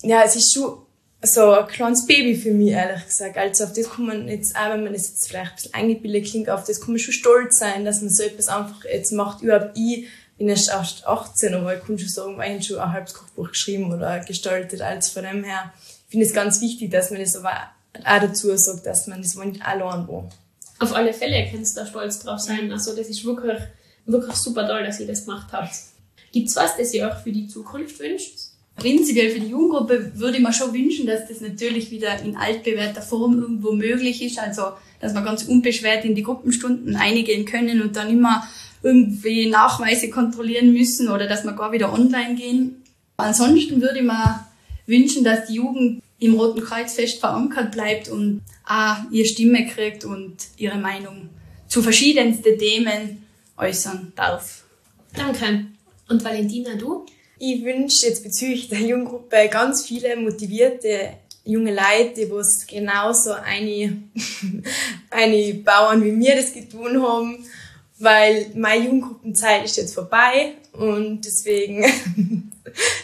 ja, 0.02 0.22
es 0.24 0.36
ist 0.36 0.54
schon 0.54 0.78
so 1.22 1.50
ein 1.50 1.66
kleines 1.66 2.06
Baby 2.06 2.34
für 2.34 2.52
mich, 2.52 2.70
ehrlich 2.70 3.04
gesagt. 3.06 3.36
Also 3.36 3.64
auf 3.64 3.72
das 3.72 3.90
kann 3.90 4.06
man 4.06 4.28
jetzt, 4.28 4.56
auch 4.56 4.70
wenn 4.70 4.84
man 4.84 4.92
das 4.92 5.08
jetzt 5.08 5.28
vielleicht 5.28 5.50
ein 5.50 5.56
bisschen 5.56 5.74
eingebildet 5.74 6.30
klingt, 6.30 6.50
auf 6.50 6.64
das 6.64 6.80
kann 6.80 6.90
man 6.92 6.98
schon 6.98 7.14
stolz 7.14 7.58
sein, 7.58 7.84
dass 7.84 8.00
man 8.00 8.10
so 8.10 8.22
etwas 8.22 8.48
einfach 8.48 8.84
jetzt 8.84 9.12
macht. 9.12 9.42
Überhaupt 9.42 9.76
ich 9.76 10.08
bin 10.38 10.48
erst 10.48 10.70
18, 10.70 11.54
aber 11.54 11.76
ich 11.76 11.84
kann 11.84 11.98
schon 11.98 12.08
sagen, 12.08 12.40
ich 12.40 12.48
habe 12.48 12.62
schon 12.62 12.78
ein 12.78 12.92
halbes 12.92 13.14
Kochbuch 13.14 13.48
geschrieben 13.48 13.92
oder 13.92 14.20
gestaltet. 14.20 14.82
Also 14.82 15.12
von 15.12 15.24
dem 15.24 15.44
her 15.44 15.72
finde 16.08 16.26
es 16.26 16.32
ganz 16.32 16.60
wichtig, 16.60 16.90
dass 16.90 17.10
man 17.10 17.20
das 17.20 17.36
aber 17.36 17.52
auch 18.04 18.20
dazu 18.20 18.54
sagt, 18.56 18.86
dass 18.86 19.06
man 19.06 19.22
das 19.22 19.34
nicht 19.36 19.62
allein 19.62 20.06
war. 20.08 20.28
Auf 20.78 20.94
alle 20.94 21.12
Fälle 21.12 21.48
kannst 21.50 21.76
du 21.76 21.80
da 21.80 21.86
stolz 21.86 22.18
drauf 22.18 22.40
sein. 22.40 22.70
Also 22.70 22.94
das 22.94 23.08
ist 23.08 23.24
wirklich, 23.24 23.60
wirklich 24.04 24.36
super 24.36 24.66
toll, 24.66 24.84
dass 24.84 25.00
ihr 25.00 25.06
das 25.06 25.24
gemacht 25.24 25.48
habt. 25.52 25.74
Gibt's 26.32 26.56
was, 26.56 26.76
das 26.76 26.92
ihr 26.92 27.06
euch 27.08 27.14
für 27.24 27.32
die 27.32 27.48
Zukunft 27.48 27.98
wünscht? 27.98 28.34
Prinzipiell 28.76 29.30
für 29.30 29.40
die 29.40 29.48
Jugendgruppe 29.48 30.12
würde 30.16 30.36
ich 30.36 30.42
mir 30.42 30.52
schon 30.52 30.74
wünschen, 30.74 31.06
dass 31.06 31.26
das 31.26 31.40
natürlich 31.40 31.90
wieder 31.90 32.20
in 32.20 32.36
altbewährter 32.36 33.00
Form 33.00 33.40
irgendwo 33.40 33.72
möglich 33.72 34.22
ist. 34.22 34.38
Also, 34.38 34.72
dass 35.00 35.14
wir 35.14 35.22
ganz 35.22 35.44
unbeschwert 35.44 36.04
in 36.04 36.14
die 36.14 36.22
Gruppenstunden 36.22 36.94
eingehen 36.94 37.46
können 37.46 37.80
und 37.80 37.96
dann 37.96 38.10
immer 38.10 38.46
irgendwie 38.82 39.48
Nachweise 39.48 40.10
kontrollieren 40.10 40.74
müssen 40.74 41.08
oder 41.08 41.26
dass 41.26 41.44
wir 41.44 41.52
gar 41.52 41.72
wieder 41.72 41.90
online 41.90 42.34
gehen. 42.34 42.82
Ansonsten 43.16 43.80
würde 43.80 44.00
ich 44.00 44.04
mir 44.04 44.45
wünschen, 44.86 45.24
dass 45.24 45.46
die 45.46 45.54
Jugend 45.54 46.02
im 46.18 46.34
Roten 46.34 46.62
Kreuz 46.62 46.94
fest 46.94 47.20
verankert 47.20 47.72
bleibt 47.72 48.08
und 48.08 48.42
auch 48.66 48.96
ihre 49.10 49.26
Stimme 49.26 49.66
kriegt 49.66 50.04
und 50.04 50.36
ihre 50.56 50.78
Meinung 50.78 51.28
zu 51.68 51.82
verschiedensten 51.82 52.58
Themen 52.58 53.24
äußern 53.56 54.12
darf. 54.16 54.64
Danke. 55.14 55.66
Und 56.08 56.24
Valentina, 56.24 56.74
du? 56.74 57.04
Ich 57.38 57.62
wünsche 57.64 58.06
jetzt 58.06 58.22
bezüglich 58.22 58.68
der 58.68 58.80
Jugendgruppe 58.80 59.48
ganz 59.50 59.84
viele 59.84 60.16
motivierte 60.16 61.14
junge 61.44 61.74
Leute, 61.74 62.14
die 62.16 62.30
was 62.30 62.66
genauso 62.66 63.32
eine, 63.32 64.02
eine 65.10 65.54
Bauern 65.54 66.02
wie 66.02 66.12
mir 66.12 66.36
das 66.36 66.52
getan 66.52 67.02
haben, 67.02 67.44
weil 67.98 68.46
meine 68.54 68.84
Jugendgruppenzeit 68.84 69.64
ist 69.64 69.76
jetzt 69.76 69.94
vorbei 69.94 70.54
und 70.78 71.24
deswegen 71.24 71.82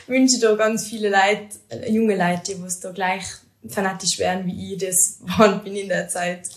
wünsche 0.07 0.37
ich 0.37 0.41
da 0.41 0.55
ganz 0.55 0.87
viele 0.87 1.09
Leute, 1.09 1.91
junge 1.91 2.17
Leute, 2.17 2.55
die 2.55 2.81
da 2.83 2.91
gleich 2.91 3.25
fanatisch 3.69 4.19
werden, 4.19 4.47
wie 4.47 4.75
ich 4.75 4.79
das 4.79 5.21
waren 5.39 5.63
bin 5.63 5.77
in 5.77 5.89
der 5.89 6.09
Zeit. 6.09 6.49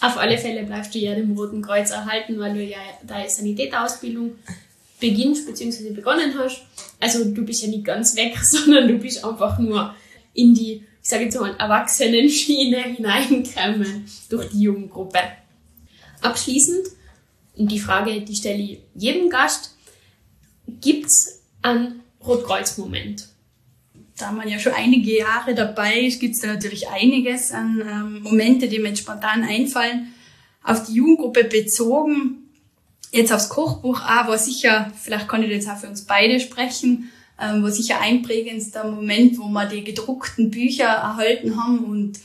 Auf 0.00 0.18
alle 0.18 0.36
Fälle 0.38 0.64
bleibst 0.64 0.94
du 0.94 0.98
ja 0.98 1.14
dem 1.14 1.36
Roten 1.36 1.62
Kreuz 1.62 1.90
erhalten, 1.90 2.38
weil 2.38 2.54
du 2.54 2.62
ja 2.62 2.78
deine 3.06 3.28
Sanitäterausbildung 3.28 4.32
beginnst 5.00 5.46
bzw. 5.46 5.90
begonnen 5.90 6.34
hast. 6.38 6.62
Also 7.00 7.24
du 7.24 7.44
bist 7.44 7.62
ja 7.62 7.68
nicht 7.68 7.84
ganz 7.84 8.16
weg, 8.16 8.36
sondern 8.42 8.88
du 8.88 8.98
bist 8.98 9.24
einfach 9.24 9.58
nur 9.58 9.94
in 10.34 10.54
die, 10.54 10.84
ich 11.02 11.08
sage 11.08 11.24
jetzt 11.24 11.38
mal, 11.38 11.56
Erwachsenen-Schiene 11.56 12.82
hineingekommen 12.82 14.06
durch 14.28 14.50
die 14.50 14.62
Jugendgruppe. 14.62 15.20
Abschließend, 16.20 16.86
und 17.56 17.70
die 17.70 17.78
Frage, 17.78 18.20
die 18.20 18.34
stelle 18.34 18.62
ich 18.62 18.80
jedem 18.94 19.30
Gast, 19.30 19.73
gibt's 20.84 21.40
einen 21.62 22.00
Rotkreuz-Moment? 22.24 23.28
Da 24.16 24.30
man 24.30 24.48
ja 24.48 24.60
schon 24.60 24.74
einige 24.74 25.18
Jahre 25.18 25.56
dabei 25.56 26.02
ist, 26.02 26.20
gibt's 26.20 26.40
da 26.40 26.46
natürlich 26.46 26.88
einiges 26.88 27.50
an 27.50 27.80
ähm, 27.80 28.22
Momente, 28.22 28.68
die 28.68 28.78
mir 28.78 28.90
jetzt 28.90 29.00
spontan 29.00 29.42
einfallen. 29.42 30.14
Auf 30.62 30.86
die 30.86 30.94
Jugendgruppe 30.94 31.44
bezogen 31.44 32.44
Jetzt 33.14 33.32
aufs 33.32 33.48
Kochbuch 33.48 34.00
auch 34.00 34.26
war 34.26 34.38
sicher, 34.38 34.90
vielleicht 35.00 35.28
kann 35.28 35.44
ich 35.44 35.48
jetzt 35.48 35.68
auch 35.68 35.76
für 35.76 35.86
uns 35.86 36.02
beide 36.02 36.40
sprechen, 36.40 37.12
ähm, 37.40 37.62
war 37.62 37.70
sicher 37.70 38.00
einprägendster 38.00 38.90
Moment, 38.90 39.38
wo 39.38 39.44
wir 39.44 39.66
die 39.66 39.84
gedruckten 39.84 40.50
Bücher 40.50 40.86
erhalten 40.86 41.56
haben 41.56 41.84
und 41.84 42.18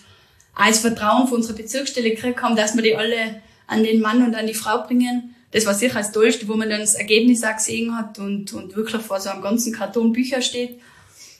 als 0.55 0.79
Vertrauen 0.79 1.27
von 1.27 1.37
unserer 1.37 1.57
Bezirksstelle 1.57 2.09
gekriegt 2.09 2.41
haben, 2.41 2.55
dass 2.55 2.75
wir 2.75 2.81
die 2.81 2.95
alle 2.95 3.39
an 3.67 3.83
den 3.83 4.01
Mann 4.01 4.25
und 4.25 4.33
an 4.33 4.47
die 4.47 4.55
Frau 4.55 4.81
bringen. 4.81 5.28
Das 5.51 5.65
war 5.65 5.73
sicher 5.73 5.99
das 5.99 6.11
Tollste, 6.11 6.47
wo 6.47 6.55
man 6.55 6.69
dann 6.69 6.81
das 6.81 6.95
Ergebnis 6.95 7.43
auch 7.43 7.55
gesehen 7.55 7.97
hat 7.97 8.19
und, 8.19 8.53
und 8.53 8.75
wirklich 8.75 9.01
vor 9.01 9.19
so 9.19 9.29
einem 9.29 9.41
ganzen 9.41 9.73
Karton 9.73 10.13
Bücher 10.13 10.41
steht. 10.41 10.79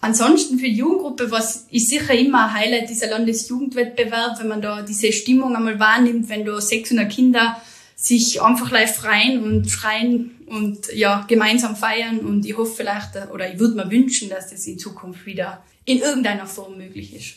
Ansonsten 0.01 0.57
für 0.57 0.65
die 0.65 0.77
Jugendgruppe 0.77 1.29
was 1.29 1.67
ist 1.71 1.89
sicher 1.89 2.13
immer 2.13 2.45
ein 2.45 2.53
Highlight 2.53 2.89
dieser 2.89 3.07
Landesjugendwettbewerb, 3.07 4.39
wenn 4.39 4.47
man 4.47 4.61
da 4.61 4.81
diese 4.81 5.11
Stimmung 5.11 5.55
einmal 5.55 5.79
wahrnimmt, 5.79 6.29
wenn 6.29 6.45
da 6.45 6.59
600 6.59 7.11
Kinder 7.11 7.61
sich 7.95 8.41
einfach 8.41 8.71
live 8.71 8.95
freien 8.95 9.43
und 9.43 9.69
schreien 9.69 10.37
und 10.47 10.93
ja, 10.93 11.25
gemeinsam 11.27 11.75
feiern. 11.75 12.19
Und 12.19 12.45
ich 12.45 12.57
hoffe 12.57 12.73
vielleicht, 12.77 13.09
oder 13.33 13.51
ich 13.51 13.59
würde 13.59 13.75
mir 13.75 13.91
wünschen, 13.91 14.29
dass 14.29 14.49
das 14.49 14.65
in 14.67 14.79
Zukunft 14.79 15.25
wieder 15.25 15.63
in 15.83 15.99
irgendeiner 15.99 16.47
Form 16.47 16.77
möglich 16.77 17.13
ist. 17.13 17.35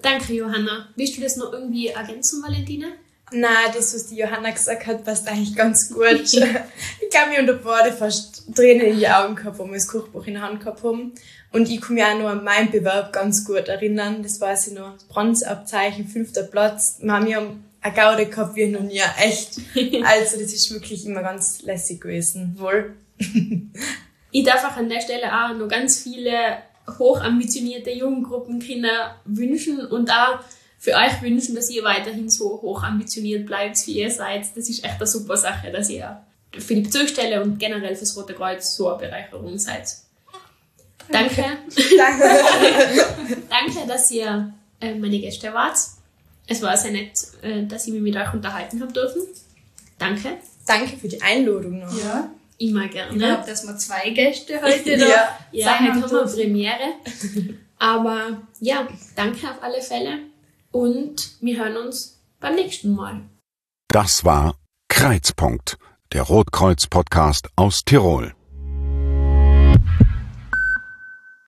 Danke, 0.00 0.34
Johanna. 0.34 0.88
Willst 0.94 1.16
du 1.16 1.20
das 1.20 1.36
noch 1.36 1.52
irgendwie 1.52 1.88
ergänzen, 1.88 2.42
Valentina? 2.42 2.88
Na, 3.32 3.68
das, 3.74 3.94
was 3.94 4.06
die 4.06 4.16
Johanna 4.16 4.50
gesagt 4.50 4.86
hat, 4.86 5.04
passt 5.04 5.28
eigentlich 5.28 5.54
ganz 5.54 5.92
gut. 5.92 6.22
ich 6.32 7.10
glaube, 7.10 7.30
wir 7.30 7.40
unter 7.40 7.54
beide 7.54 7.92
fast 7.92 8.54
Tränen 8.54 8.86
in 8.86 8.98
die 8.98 9.08
Augen 9.08 9.34
gehabt, 9.34 9.58
wo 9.58 9.66
wir 9.66 9.74
das 9.74 9.88
Kochbuch 9.88 10.26
in 10.26 10.34
der 10.34 10.42
Hand 10.42 10.60
gehabt 10.60 10.82
haben. 10.82 11.12
Und 11.52 11.68
ich 11.68 11.80
kann 11.80 11.94
mich 11.94 12.04
auch 12.04 12.18
noch 12.18 12.28
an 12.28 12.44
meinen 12.44 12.70
Bewerb 12.70 13.12
ganz 13.12 13.44
gut 13.44 13.68
erinnern. 13.68 14.22
Das 14.22 14.40
weiß 14.40 14.68
ich 14.68 14.74
noch. 14.74 14.96
Bronzeabzeichen, 15.08 16.08
fünfter 16.08 16.44
Platz. 16.44 16.98
Wir 17.00 17.12
haben 17.12 17.26
ja 17.26 17.42
eine 17.82 17.94
Gaude 17.94 18.26
gehabt 18.26 18.56
wie 18.56 18.66
noch 18.68 18.80
nie, 18.80 19.00
echt. 19.18 19.60
Also 20.04 20.38
das 20.40 20.52
ist 20.52 20.72
wirklich 20.72 21.04
immer 21.04 21.22
ganz 21.22 21.62
lässig 21.62 22.00
gewesen, 22.00 22.56
wohl. 22.58 22.94
ich 24.30 24.44
darf 24.44 24.64
auch 24.64 24.76
an 24.76 24.88
der 24.88 25.00
Stelle 25.00 25.26
auch 25.26 25.54
noch 25.54 25.68
ganz 25.68 25.98
viele 25.98 26.58
hochambitionierte 26.98 27.90
Jugendgruppenkinder 27.90 29.16
wünschen 29.24 29.84
und 29.86 30.10
auch 30.10 30.40
für 30.82 30.94
euch 30.94 31.22
wünschen, 31.22 31.54
dass 31.54 31.70
ihr 31.70 31.84
weiterhin 31.84 32.28
so 32.28 32.60
hochambitioniert 32.60 33.46
bleibt, 33.46 33.86
wie 33.86 34.00
ihr 34.00 34.10
seid. 34.10 34.46
Das 34.56 34.68
ist 34.68 34.84
echt 34.84 34.96
eine 34.96 35.06
super 35.06 35.36
Sache, 35.36 35.70
dass 35.70 35.88
ihr 35.88 36.20
für 36.58 36.74
die 36.74 36.80
Bezirksstelle 36.80 37.40
und 37.40 37.60
generell 37.60 37.94
fürs 37.94 38.16
Rote 38.16 38.34
Kreuz 38.34 38.74
so 38.74 38.88
eine 38.88 38.98
Bereicherung 38.98 39.56
seid. 39.60 39.94
Danke. 41.08 41.44
Danke, 41.96 42.24
Danke 43.48 43.86
dass 43.86 44.10
ihr 44.10 44.52
äh, 44.80 44.96
meine 44.96 45.20
Gäste 45.20 45.54
wart. 45.54 45.78
Es 46.48 46.60
war 46.62 46.76
sehr 46.76 46.90
nett, 46.90 47.12
äh, 47.42 47.62
dass 47.64 47.86
ich 47.86 47.92
mich 47.92 48.02
mit 48.02 48.16
euch 48.16 48.34
unterhalten 48.34 48.80
habe 48.80 48.92
dürfen. 48.92 49.22
Danke. 50.00 50.38
Danke 50.66 50.96
für 50.96 51.06
die 51.06 51.22
Einladung 51.22 51.78
noch. 51.78 51.96
Ja. 51.96 52.28
Immer 52.58 52.88
gerne. 52.88 53.12
Ich 53.12 53.18
glaube, 53.18 53.44
dass 53.46 53.64
wir 53.64 53.76
zwei 53.76 54.10
Gäste 54.10 54.60
heute 54.60 54.96
da 54.98 55.06
ja. 55.06 55.38
ja, 55.52 55.78
heute 55.78 55.92
haben 55.92 56.10
wir 56.10 56.24
Premiere. 56.24 56.94
Aber 57.78 58.42
ja, 58.58 58.88
danke 59.14 59.48
auf 59.48 59.62
alle 59.62 59.80
Fälle 59.80 60.31
und 60.72 61.36
wir 61.40 61.58
hören 61.58 61.76
uns 61.76 62.20
beim 62.40 62.56
nächsten 62.56 62.94
Mal. 62.94 63.22
Das 63.88 64.24
war 64.24 64.56
Kreizpunkt 64.88 65.78
der 66.12 66.22
Rotkreuz-Podcast 66.22 67.48
aus 67.56 67.84
Tirol. 67.84 68.34